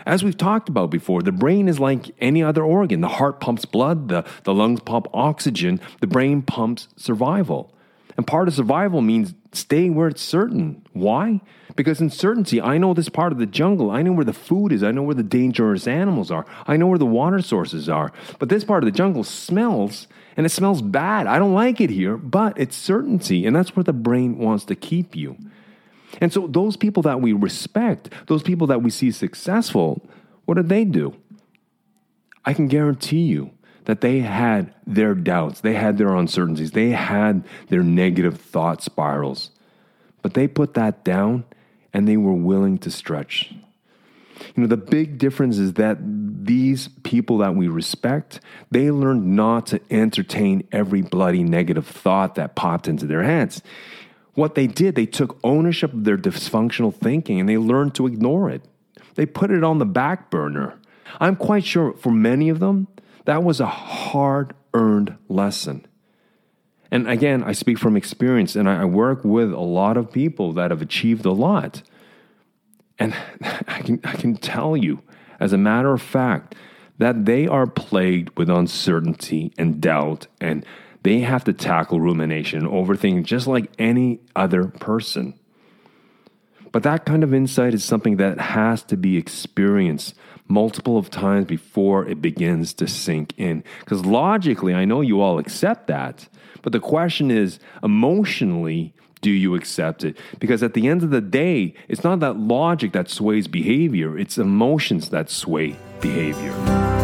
As 0.08 0.24
we've 0.24 0.38
talked 0.38 0.70
about 0.70 0.90
before, 0.90 1.20
the 1.20 1.32
brain 1.32 1.68
is 1.68 1.78
like 1.78 2.14
any 2.18 2.42
other 2.42 2.64
organ. 2.64 3.02
The 3.02 3.08
heart 3.08 3.40
pumps 3.40 3.66
blood, 3.66 4.08
the, 4.08 4.24
the 4.44 4.54
lungs 4.54 4.80
pump 4.80 5.06
oxygen, 5.12 5.82
the 6.00 6.06
brain 6.06 6.40
pumps 6.40 6.88
survival. 6.96 7.74
And 8.16 8.26
part 8.26 8.48
of 8.48 8.54
survival 8.54 9.02
means 9.02 9.34
staying 9.52 9.94
where 9.94 10.08
it's 10.08 10.22
certain. 10.22 10.82
Why? 10.94 11.42
Because 11.76 12.00
in 12.00 12.08
certainty, 12.08 12.58
I 12.58 12.78
know 12.78 12.94
this 12.94 13.10
part 13.10 13.32
of 13.32 13.38
the 13.38 13.44
jungle. 13.44 13.90
I 13.90 14.00
know 14.00 14.12
where 14.12 14.24
the 14.24 14.32
food 14.32 14.72
is. 14.72 14.82
I 14.82 14.92
know 14.92 15.02
where 15.02 15.14
the 15.14 15.22
dangerous 15.22 15.86
animals 15.86 16.30
are. 16.30 16.46
I 16.66 16.78
know 16.78 16.86
where 16.86 16.98
the 16.98 17.04
water 17.04 17.42
sources 17.42 17.86
are. 17.86 18.10
But 18.38 18.48
this 18.48 18.64
part 18.64 18.82
of 18.82 18.86
the 18.90 18.96
jungle 18.96 19.24
smells, 19.24 20.08
and 20.38 20.46
it 20.46 20.50
smells 20.50 20.80
bad. 20.80 21.26
I 21.26 21.38
don't 21.38 21.52
like 21.52 21.82
it 21.82 21.90
here, 21.90 22.16
but 22.16 22.58
it's 22.58 22.78
certainty. 22.78 23.44
And 23.44 23.54
that's 23.54 23.76
where 23.76 23.84
the 23.84 23.92
brain 23.92 24.38
wants 24.38 24.64
to 24.64 24.74
keep 24.74 25.14
you. 25.14 25.36
And 26.20 26.32
so, 26.32 26.46
those 26.46 26.76
people 26.76 27.02
that 27.04 27.20
we 27.20 27.32
respect, 27.32 28.10
those 28.26 28.42
people 28.42 28.66
that 28.68 28.82
we 28.82 28.90
see 28.90 29.10
successful, 29.10 30.06
what 30.44 30.54
did 30.54 30.68
they 30.68 30.84
do? 30.84 31.14
I 32.44 32.54
can 32.54 32.68
guarantee 32.68 33.22
you 33.22 33.50
that 33.84 34.00
they 34.00 34.20
had 34.20 34.74
their 34.86 35.14
doubts, 35.14 35.60
they 35.60 35.74
had 35.74 35.98
their 35.98 36.14
uncertainties, 36.14 36.72
they 36.72 36.90
had 36.90 37.44
their 37.68 37.82
negative 37.82 38.40
thought 38.40 38.82
spirals. 38.82 39.50
But 40.22 40.34
they 40.34 40.48
put 40.48 40.74
that 40.74 41.04
down 41.04 41.44
and 41.92 42.06
they 42.06 42.16
were 42.16 42.34
willing 42.34 42.78
to 42.78 42.90
stretch. 42.90 43.52
You 44.54 44.62
know, 44.62 44.66
the 44.66 44.76
big 44.76 45.18
difference 45.18 45.58
is 45.58 45.74
that 45.74 45.98
these 46.00 46.88
people 47.02 47.38
that 47.38 47.54
we 47.54 47.68
respect, 47.68 48.40
they 48.70 48.90
learned 48.90 49.26
not 49.26 49.66
to 49.68 49.80
entertain 49.90 50.66
every 50.70 51.02
bloody 51.02 51.42
negative 51.42 51.86
thought 51.86 52.36
that 52.36 52.54
popped 52.54 52.88
into 52.88 53.06
their 53.06 53.22
heads 53.22 53.62
what 54.38 54.54
they 54.54 54.68
did, 54.68 54.94
they 54.94 55.04
took 55.04 55.38
ownership 55.42 55.92
of 55.92 56.04
their 56.04 56.16
dysfunctional 56.16 56.94
thinking 56.94 57.40
and 57.40 57.48
they 57.48 57.58
learned 57.58 57.94
to 57.96 58.06
ignore 58.06 58.48
it. 58.48 58.62
They 59.16 59.26
put 59.26 59.50
it 59.50 59.64
on 59.64 59.78
the 59.78 59.84
back 59.84 60.30
burner. 60.30 60.78
I'm 61.18 61.34
quite 61.34 61.64
sure 61.64 61.92
for 61.94 62.12
many 62.12 62.48
of 62.48 62.60
them, 62.60 62.86
that 63.24 63.42
was 63.42 63.58
a 63.58 63.66
hard 63.66 64.54
earned 64.72 65.16
lesson. 65.28 65.84
And 66.90 67.10
again, 67.10 67.42
I 67.42 67.50
speak 67.50 67.78
from 67.78 67.96
experience 67.96 68.54
and 68.54 68.68
I 68.68 68.84
work 68.84 69.24
with 69.24 69.52
a 69.52 69.58
lot 69.58 69.96
of 69.96 70.12
people 70.12 70.52
that 70.52 70.70
have 70.70 70.80
achieved 70.80 71.26
a 71.26 71.32
lot. 71.32 71.82
And 72.96 73.14
I 73.42 73.82
can, 73.82 74.00
I 74.04 74.12
can 74.12 74.36
tell 74.36 74.76
you, 74.76 75.02
as 75.40 75.52
a 75.52 75.58
matter 75.58 75.92
of 75.92 76.00
fact, 76.00 76.54
that 76.98 77.24
they 77.24 77.48
are 77.48 77.66
plagued 77.66 78.38
with 78.38 78.48
uncertainty 78.48 79.52
and 79.58 79.80
doubt 79.80 80.28
and 80.40 80.64
they 81.02 81.20
have 81.20 81.44
to 81.44 81.52
tackle 81.52 82.00
rumination 82.00 82.62
overthinking 82.66 83.24
just 83.24 83.46
like 83.46 83.70
any 83.78 84.20
other 84.34 84.64
person. 84.64 85.38
But 86.72 86.82
that 86.82 87.04
kind 87.04 87.24
of 87.24 87.32
insight 87.32 87.74
is 87.74 87.84
something 87.84 88.16
that 88.16 88.38
has 88.38 88.82
to 88.84 88.96
be 88.96 89.16
experienced 89.16 90.14
multiple 90.48 90.96
of 90.96 91.10
times 91.10 91.46
before 91.46 92.06
it 92.06 92.20
begins 92.20 92.72
to 92.74 92.86
sink 92.86 93.34
in. 93.36 93.62
Because 93.80 94.04
logically, 94.04 94.74
I 94.74 94.84
know 94.84 95.00
you 95.00 95.20
all 95.20 95.38
accept 95.38 95.86
that. 95.88 96.28
But 96.62 96.72
the 96.72 96.80
question 96.80 97.30
is, 97.30 97.58
emotionally, 97.82 98.94
do 99.20 99.30
you 99.30 99.54
accept 99.54 100.04
it? 100.04 100.16
Because 100.38 100.62
at 100.62 100.74
the 100.74 100.88
end 100.88 101.02
of 101.02 101.10
the 101.10 101.20
day, 101.20 101.74
it's 101.88 102.04
not 102.04 102.20
that 102.20 102.36
logic 102.36 102.92
that 102.92 103.10
sways 103.10 103.48
behavior, 103.48 104.18
it's 104.18 104.38
emotions 104.38 105.10
that 105.10 105.30
sway 105.30 105.76
behavior. 106.00 106.97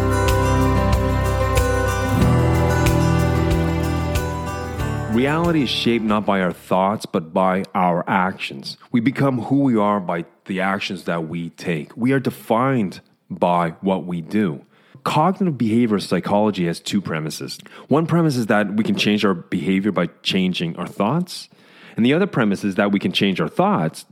Reality 5.15 5.63
is 5.63 5.69
shaped 5.69 6.03
not 6.03 6.25
by 6.25 6.41
our 6.41 6.51
thoughts, 6.51 7.05
but 7.05 7.33
by 7.33 7.63
our 7.73 8.03
actions. 8.05 8.75
We 8.91 8.99
become 8.99 9.43
who 9.43 9.61
we 9.61 9.77
are 9.77 10.01
by 10.01 10.25
the 10.43 10.59
actions 10.59 11.05
that 11.05 11.29
we 11.29 11.51
take. 11.51 11.95
We 11.95 12.11
are 12.11 12.19
defined 12.19 12.99
by 13.29 13.75
what 13.79 14.05
we 14.05 14.19
do. 14.19 14.65
Cognitive 15.05 15.53
behavioral 15.53 16.01
psychology 16.01 16.65
has 16.65 16.81
two 16.81 16.99
premises. 16.99 17.57
One 17.87 18.07
premise 18.07 18.35
is 18.35 18.47
that 18.47 18.75
we 18.75 18.83
can 18.83 18.97
change 18.97 19.23
our 19.23 19.33
behavior 19.33 19.93
by 19.93 20.07
changing 20.21 20.75
our 20.75 20.85
thoughts, 20.85 21.47
and 21.95 22.05
the 22.05 22.13
other 22.13 22.27
premise 22.27 22.65
is 22.65 22.75
that 22.75 22.91
we 22.91 22.99
can 22.99 23.13
change 23.13 23.39
our 23.39 23.47
thoughts 23.47 24.05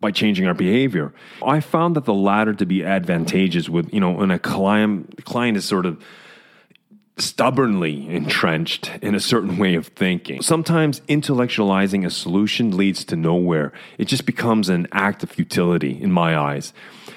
by 0.00 0.10
changing 0.10 0.48
our 0.48 0.54
behavior. 0.54 1.14
I 1.46 1.60
found 1.60 1.94
that 1.94 2.04
the 2.04 2.14
latter 2.14 2.52
to 2.52 2.66
be 2.66 2.84
advantageous 2.84 3.68
with, 3.68 3.94
you 3.94 4.00
know, 4.00 4.10
when 4.10 4.32
a 4.32 4.40
client 4.40 5.24
client 5.24 5.56
is 5.56 5.64
sort 5.64 5.86
of 5.86 6.02
stubbornly 7.18 8.08
entrenched 8.08 8.90
in 9.02 9.14
a 9.14 9.20
certain 9.20 9.58
way 9.58 9.74
of 9.74 9.88
thinking. 9.88 10.40
Sometimes 10.42 11.00
intellectualizing 11.02 12.06
a 12.06 12.10
solution 12.10 12.76
leads 12.76 13.04
to 13.04 13.16
nowhere. 13.16 13.72
It 13.98 14.06
just 14.06 14.24
becomes 14.24 14.68
an 14.68 14.88
act 14.92 15.22
of 15.22 15.30
futility 15.30 16.00
in 16.00 16.10
my 16.10 16.36
eyes. 16.36 16.72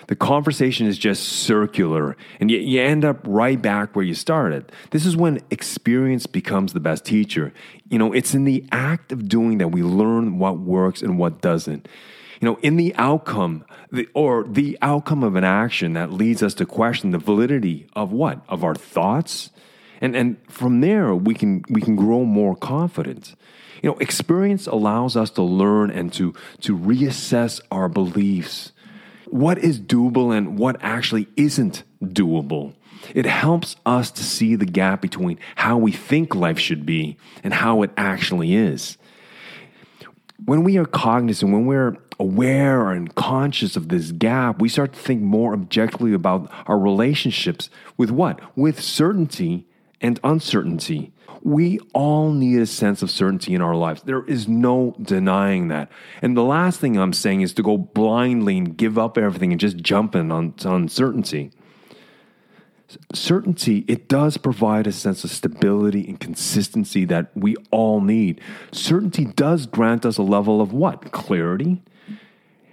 The 0.07 0.15
conversation 0.15 0.85
is 0.85 0.97
just 0.97 1.23
circular, 1.23 2.15
and 2.39 2.51
yet 2.51 2.61
you 2.61 2.81
end 2.81 3.03
up 3.03 3.19
right 3.25 3.59
back 3.59 3.95
where 3.95 4.05
you 4.05 4.13
started. 4.13 4.71
This 4.91 5.05
is 5.05 5.17
when 5.17 5.41
experience 5.49 6.27
becomes 6.27 6.73
the 6.73 6.79
best 6.79 7.05
teacher. 7.05 7.53
You 7.89 7.97
know, 7.97 8.13
it's 8.13 8.35
in 8.35 8.43
the 8.43 8.65
act 8.71 9.11
of 9.11 9.27
doing 9.27 9.57
that 9.59 9.69
we 9.69 9.81
learn 9.81 10.37
what 10.37 10.59
works 10.59 11.01
and 11.01 11.17
what 11.17 11.41
doesn't 11.41 11.87
you 12.41 12.45
know, 12.45 12.59
in 12.61 12.75
the 12.75 12.93
outcome 12.95 13.65
the, 13.91 14.07
or 14.13 14.43
the 14.43 14.77
outcome 14.81 15.23
of 15.23 15.35
an 15.35 15.43
action 15.43 15.93
that 15.93 16.11
leads 16.11 16.43
us 16.43 16.53
to 16.55 16.65
question 16.65 17.11
the 17.11 17.17
validity 17.17 17.87
of 17.93 18.11
what? 18.11 18.43
Of 18.49 18.63
our 18.63 18.75
thoughts, 18.75 19.51
and 20.01 20.15
and 20.15 20.37
from 20.49 20.81
there 20.81 21.13
we 21.15 21.33
can 21.33 21.63
we 21.69 21.81
can 21.81 21.95
grow 21.95 22.23
more 22.23 22.55
confident 22.55 23.35
you 23.85 23.91
know 23.91 23.97
experience 23.99 24.65
allows 24.65 25.15
us 25.15 25.29
to 25.31 25.43
learn 25.43 25.91
and 25.91 26.11
to 26.13 26.33
to 26.61 26.75
reassess 26.75 27.61
our 27.69 27.87
beliefs. 27.87 28.71
What 29.27 29.59
is 29.59 29.79
doable 29.79 30.35
and 30.35 30.57
what 30.57 30.77
actually 30.81 31.27
isn't 31.35 31.83
doable? 32.01 32.73
It 33.13 33.27
helps 33.27 33.75
us 33.85 34.09
to 34.11 34.23
see 34.23 34.55
the 34.55 34.65
gap 34.65 35.01
between 35.01 35.37
how 35.55 35.77
we 35.77 35.91
think 35.91 36.33
life 36.33 36.57
should 36.57 36.83
be 36.83 37.17
and 37.43 37.53
how 37.53 37.83
it 37.83 37.91
actually 37.95 38.55
is. 38.55 38.97
When 40.43 40.63
we 40.63 40.77
are 40.77 40.85
cognizant 40.85 41.53
when 41.53 41.67
we're 41.67 41.97
aware 42.19 42.89
and 42.89 43.13
conscious 43.13 43.75
of 43.75 43.89
this 43.89 44.11
gap 44.11 44.59
we 44.59 44.69
start 44.69 44.93
to 44.93 44.99
think 44.99 45.21
more 45.21 45.53
objectively 45.53 46.13
about 46.13 46.51
our 46.65 46.79
relationships. 46.79 47.69
With 47.97 48.09
what? 48.09 48.39
With 48.57 48.81
certainty 48.81 49.67
and 50.05 50.19
uncertainty. 50.23 51.11
We 51.41 51.79
all 51.91 52.31
need 52.31 52.61
a 52.61 52.67
sense 52.67 53.01
of 53.01 53.09
certainty 53.09 53.55
in 53.55 53.61
our 53.61 53.75
lives. 53.75 54.03
There 54.03 54.23
is 54.25 54.47
no 54.47 54.95
denying 55.01 55.69
that. 55.69 55.91
And 56.21 56.37
the 56.37 56.43
last 56.43 56.79
thing 56.79 56.95
I'm 56.95 57.11
saying 57.11 57.41
is 57.41 57.53
to 57.53 57.63
go 57.63 57.75
blindly 57.75 58.59
and 58.59 58.77
give 58.77 58.99
up 58.99 59.17
everything 59.17 59.51
and 59.51 59.59
just 59.59 59.77
jump 59.77 60.13
in 60.15 60.31
on 60.31 60.53
uncertainty. 60.63 61.51
Certainty, 63.13 63.83
it 63.87 64.07
does 64.07 64.37
provide 64.37 64.85
a 64.85 64.91
sense 64.91 65.23
of 65.23 65.31
stability 65.31 66.07
and 66.07 66.19
consistency 66.19 67.03
that 67.05 67.31
we 67.35 67.55
all 67.71 67.99
need. 67.99 68.39
Certainty 68.71 69.25
does 69.25 69.65
grant 69.65 70.05
us 70.05 70.19
a 70.19 70.23
level 70.23 70.61
of 70.61 70.71
what? 70.71 71.11
Clarity. 71.11 71.81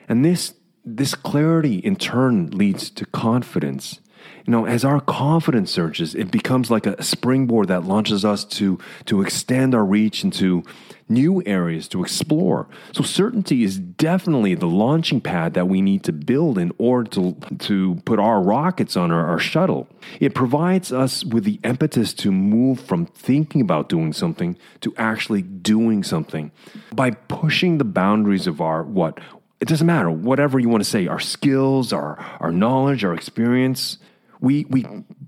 And 0.07 0.23
this, 0.23 0.53
this 0.85 1.15
clarity 1.15 1.77
in 1.77 1.97
turn 1.97 2.51
leads 2.51 2.91
to 2.91 3.07
confidence 3.07 4.02
you 4.47 4.51
know, 4.51 4.67
as 4.67 4.85
our 4.85 5.01
confidence 5.01 5.71
surges, 5.71 6.15
it 6.15 6.31
becomes 6.31 6.71
like 6.71 6.87
a 6.87 7.03
springboard 7.03 7.69
that 7.69 7.85
launches 7.85 8.25
us 8.25 8.45
to, 8.45 8.79
to 9.07 9.23
extend 9.23 9.75
our 9.75 9.85
reach 9.85 10.25
into 10.25 10.65
new 11.13 11.43
areas 11.45 11.89
to 11.89 12.03
explore. 12.03 12.67
So 12.93 13.03
certainty 13.03 13.63
is 13.63 13.79
definitely 13.79 14.55
the 14.55 14.67
launching 14.67 15.21
pad 15.21 15.55
that 15.55 15.69
we 15.69 15.81
need 15.81 16.05
to 16.05 16.13
build 16.13 16.59
in 16.59 16.73
order 16.79 17.11
to, 17.11 17.37
to 17.59 17.97
put 18.05 18.19
our 18.19 18.41
rockets 18.41 18.97
on 18.97 19.11
our, 19.13 19.27
our 19.27 19.39
shuttle. 19.39 19.89
It 20.21 20.35
provides 20.35 20.93
us 20.93 21.25
with 21.25 21.45
the 21.45 21.61
impetus 21.63 22.15
to 22.15 22.33
move 22.33 22.81
from 22.81 23.07
thinking 23.07 23.61
about 23.61 23.89
doing 23.89 24.13
something 24.13 24.57
to 24.81 24.95
actually 24.97 25.43
doing 25.43 26.03
something 26.03 26.51
by 26.95 27.11
pushing 27.11 27.79
the 27.79 27.85
boundaries 27.85 28.47
of 28.47 28.61
our 28.61 28.83
what 28.83 29.19
it 29.61 29.69
doesn't 29.69 29.87
matter 29.87 30.11
whatever 30.11 30.59
you 30.59 30.69
want 30.69 30.83
to 30.83 30.89
say 30.89 31.07
our 31.07 31.21
skills 31.21 31.93
our 31.93 32.19
our 32.41 32.51
knowledge 32.51 33.05
our 33.05 33.15
experience 33.15 33.99
we, 34.43 34.67
we 34.69 34.85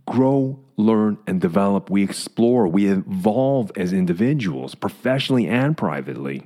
grow, 0.06 0.58
learn, 0.76 1.16
and 1.26 1.40
develop. 1.40 1.88
We 1.88 2.02
explore, 2.02 2.68
we 2.68 2.88
evolve 2.88 3.72
as 3.76 3.92
individuals, 3.92 4.74
professionally 4.74 5.46
and 5.46 5.76
privately. 5.76 6.42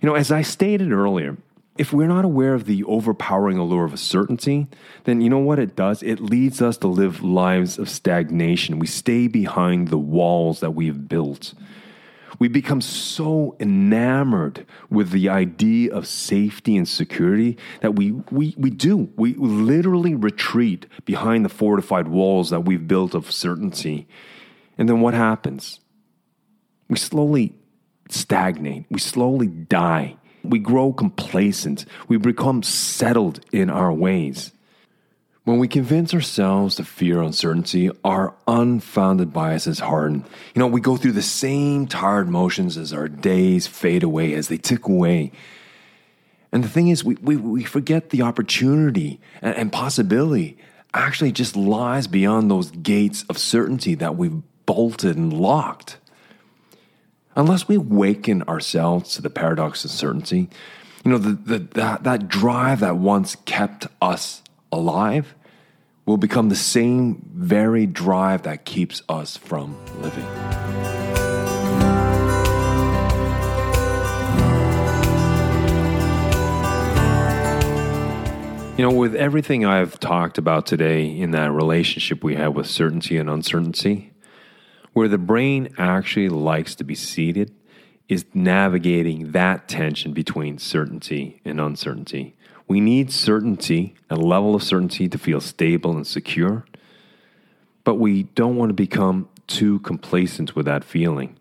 You 0.00 0.08
know, 0.08 0.14
as 0.14 0.30
I 0.30 0.42
stated 0.42 0.92
earlier, 0.92 1.38
if 1.78 1.92
we're 1.92 2.06
not 2.06 2.26
aware 2.26 2.52
of 2.52 2.66
the 2.66 2.84
overpowering 2.84 3.56
allure 3.56 3.86
of 3.86 3.94
a 3.94 3.98
certainty, 3.98 4.66
then 5.04 5.22
you 5.22 5.30
know 5.30 5.38
what 5.38 5.58
it 5.58 5.74
does? 5.74 6.02
It 6.02 6.20
leads 6.20 6.60
us 6.60 6.76
to 6.78 6.86
live 6.86 7.24
lives 7.24 7.78
of 7.78 7.88
stagnation. 7.88 8.78
We 8.78 8.86
stay 8.86 9.26
behind 9.26 9.88
the 9.88 9.98
walls 9.98 10.60
that 10.60 10.72
we've 10.72 11.08
built. 11.08 11.54
We 12.38 12.48
become 12.48 12.80
so 12.80 13.56
enamored 13.60 14.66
with 14.90 15.10
the 15.10 15.28
idea 15.28 15.92
of 15.92 16.06
safety 16.06 16.76
and 16.76 16.88
security 16.88 17.58
that 17.80 17.94
we, 17.94 18.12
we, 18.30 18.54
we 18.56 18.70
do. 18.70 19.10
We 19.16 19.34
literally 19.34 20.14
retreat 20.14 20.86
behind 21.04 21.44
the 21.44 21.50
fortified 21.50 22.08
walls 22.08 22.50
that 22.50 22.60
we've 22.60 22.86
built 22.86 23.14
of 23.14 23.30
certainty. 23.30 24.08
And 24.78 24.88
then 24.88 25.00
what 25.00 25.14
happens? 25.14 25.80
We 26.88 26.96
slowly 26.96 27.54
stagnate, 28.08 28.86
we 28.90 29.00
slowly 29.00 29.46
die, 29.46 30.16
we 30.42 30.58
grow 30.58 30.92
complacent, 30.92 31.86
we 32.08 32.16
become 32.16 32.62
settled 32.62 33.40
in 33.52 33.70
our 33.70 33.92
ways. 33.92 34.52
When 35.44 35.58
we 35.58 35.66
convince 35.66 36.14
ourselves 36.14 36.76
to 36.76 36.84
fear 36.84 37.20
uncertainty, 37.20 37.90
our 38.04 38.32
unfounded 38.46 39.32
biases 39.32 39.80
harden. 39.80 40.24
You 40.54 40.60
know, 40.60 40.68
we 40.68 40.80
go 40.80 40.96
through 40.96 41.12
the 41.12 41.22
same 41.22 41.88
tired 41.88 42.28
motions 42.28 42.76
as 42.76 42.92
our 42.92 43.08
days 43.08 43.66
fade 43.66 44.04
away, 44.04 44.34
as 44.34 44.46
they 44.46 44.56
tick 44.56 44.86
away. 44.86 45.32
And 46.52 46.62
the 46.62 46.68
thing 46.68 46.88
is, 46.88 47.02
we, 47.02 47.16
we, 47.16 47.36
we 47.36 47.64
forget 47.64 48.10
the 48.10 48.22
opportunity 48.22 49.20
and, 49.40 49.56
and 49.56 49.72
possibility 49.72 50.58
actually 50.94 51.32
just 51.32 51.56
lies 51.56 52.06
beyond 52.06 52.48
those 52.48 52.70
gates 52.70 53.24
of 53.28 53.36
certainty 53.36 53.96
that 53.96 54.14
we've 54.14 54.42
bolted 54.64 55.16
and 55.16 55.32
locked. 55.32 55.98
Unless 57.34 57.66
we 57.66 57.76
awaken 57.76 58.42
ourselves 58.42 59.14
to 59.14 59.22
the 59.22 59.30
paradox 59.30 59.84
of 59.84 59.90
certainty, 59.90 60.50
you 61.04 61.10
know, 61.10 61.18
the, 61.18 61.32
the, 61.32 61.58
that, 61.74 62.04
that 62.04 62.28
drive 62.28 62.78
that 62.80 62.96
once 62.96 63.34
kept 63.44 63.88
us 64.00 64.42
alive 64.72 65.34
will 66.06 66.16
become 66.16 66.48
the 66.48 66.56
same 66.56 67.24
very 67.32 67.86
drive 67.86 68.42
that 68.42 68.64
keeps 68.64 69.02
us 69.08 69.36
from 69.36 69.76
living. 70.00 70.26
You 78.78 78.88
know, 78.88 78.96
with 78.96 79.14
everything 79.14 79.64
I've 79.64 80.00
talked 80.00 80.38
about 80.38 80.66
today 80.66 81.06
in 81.06 81.30
that 81.32 81.52
relationship 81.52 82.24
we 82.24 82.34
have 82.34 82.54
with 82.54 82.66
certainty 82.66 83.16
and 83.16 83.30
uncertainty, 83.30 84.12
where 84.92 85.08
the 85.08 85.18
brain 85.18 85.72
actually 85.78 86.30
likes 86.30 86.74
to 86.76 86.84
be 86.84 86.96
seated 86.96 87.54
is 88.08 88.24
navigating 88.34 89.32
that 89.32 89.68
tension 89.68 90.12
between 90.12 90.58
certainty 90.58 91.40
and 91.44 91.60
uncertainty. 91.60 92.34
We 92.72 92.80
need 92.80 93.12
certainty, 93.12 93.94
a 94.08 94.16
level 94.16 94.54
of 94.54 94.62
certainty 94.62 95.06
to 95.06 95.18
feel 95.18 95.42
stable 95.42 95.94
and 95.94 96.06
secure, 96.06 96.64
but 97.84 97.96
we 97.96 98.22
don't 98.34 98.56
want 98.56 98.70
to 98.70 98.72
become 98.74 99.28
too 99.46 99.80
complacent 99.80 100.56
with 100.56 100.64
that 100.64 100.82
feeling. 100.82 101.36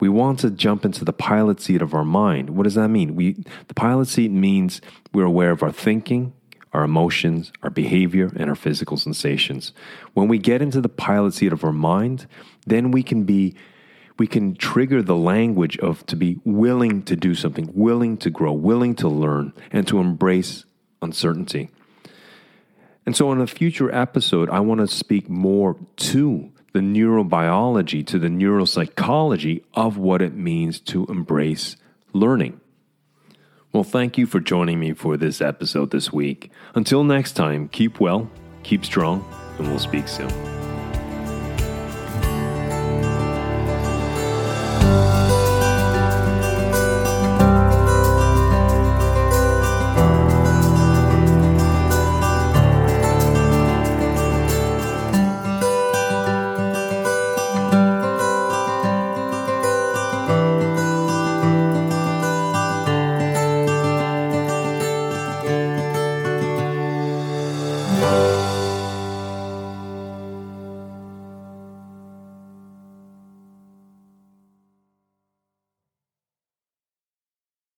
We 0.00 0.10
want 0.10 0.40
to 0.40 0.50
jump 0.50 0.84
into 0.84 1.02
the 1.02 1.14
pilot 1.14 1.62
seat 1.62 1.80
of 1.80 1.94
our 1.94 2.04
mind. 2.04 2.50
What 2.50 2.64
does 2.64 2.74
that 2.74 2.88
mean? 2.88 3.16
We 3.16 3.42
the 3.68 3.74
pilot 3.74 4.08
seat 4.08 4.30
means 4.30 4.82
we're 5.14 5.24
aware 5.24 5.50
of 5.50 5.62
our 5.62 5.72
thinking, 5.72 6.34
our 6.74 6.84
emotions, 6.84 7.52
our 7.62 7.70
behavior, 7.70 8.30
and 8.36 8.50
our 8.50 8.54
physical 8.54 8.98
sensations. 8.98 9.72
When 10.12 10.28
we 10.28 10.36
get 10.36 10.60
into 10.60 10.82
the 10.82 10.90
pilot 10.90 11.32
seat 11.32 11.54
of 11.54 11.64
our 11.64 11.72
mind, 11.72 12.26
then 12.66 12.90
we 12.90 13.02
can 13.02 13.24
be 13.24 13.54
we 14.18 14.26
can 14.26 14.56
trigger 14.56 15.00
the 15.00 15.16
language 15.16 15.78
of 15.78 16.04
to 16.04 16.16
be 16.16 16.38
willing 16.44 17.02
to 17.04 17.16
do 17.16 17.34
something, 17.34 17.70
willing 17.72 18.18
to 18.18 18.28
grow, 18.28 18.52
willing 18.52 18.94
to 18.96 19.08
learn, 19.08 19.54
and 19.72 19.88
to 19.88 20.00
embrace 20.00 20.65
uncertainty. 21.06 21.70
And 23.06 23.16
so, 23.16 23.30
in 23.32 23.40
a 23.40 23.46
future 23.46 23.94
episode, 23.94 24.50
I 24.50 24.60
want 24.60 24.80
to 24.80 24.88
speak 24.88 25.30
more 25.30 25.76
to 25.96 26.52
the 26.72 26.80
neurobiology, 26.80 28.06
to 28.08 28.18
the 28.18 28.28
neuropsychology 28.28 29.62
of 29.74 29.96
what 29.96 30.20
it 30.20 30.34
means 30.34 30.80
to 30.80 31.06
embrace 31.06 31.76
learning. 32.12 32.60
Well, 33.72 33.84
thank 33.84 34.18
you 34.18 34.26
for 34.26 34.40
joining 34.40 34.80
me 34.80 34.92
for 34.92 35.16
this 35.16 35.40
episode 35.40 35.90
this 35.90 36.12
week. 36.12 36.50
Until 36.74 37.04
next 37.04 37.32
time, 37.32 37.68
keep 37.68 38.00
well, 38.00 38.28
keep 38.62 38.84
strong, 38.84 39.24
and 39.58 39.68
we'll 39.68 39.78
speak 39.78 40.08
soon. 40.08 40.55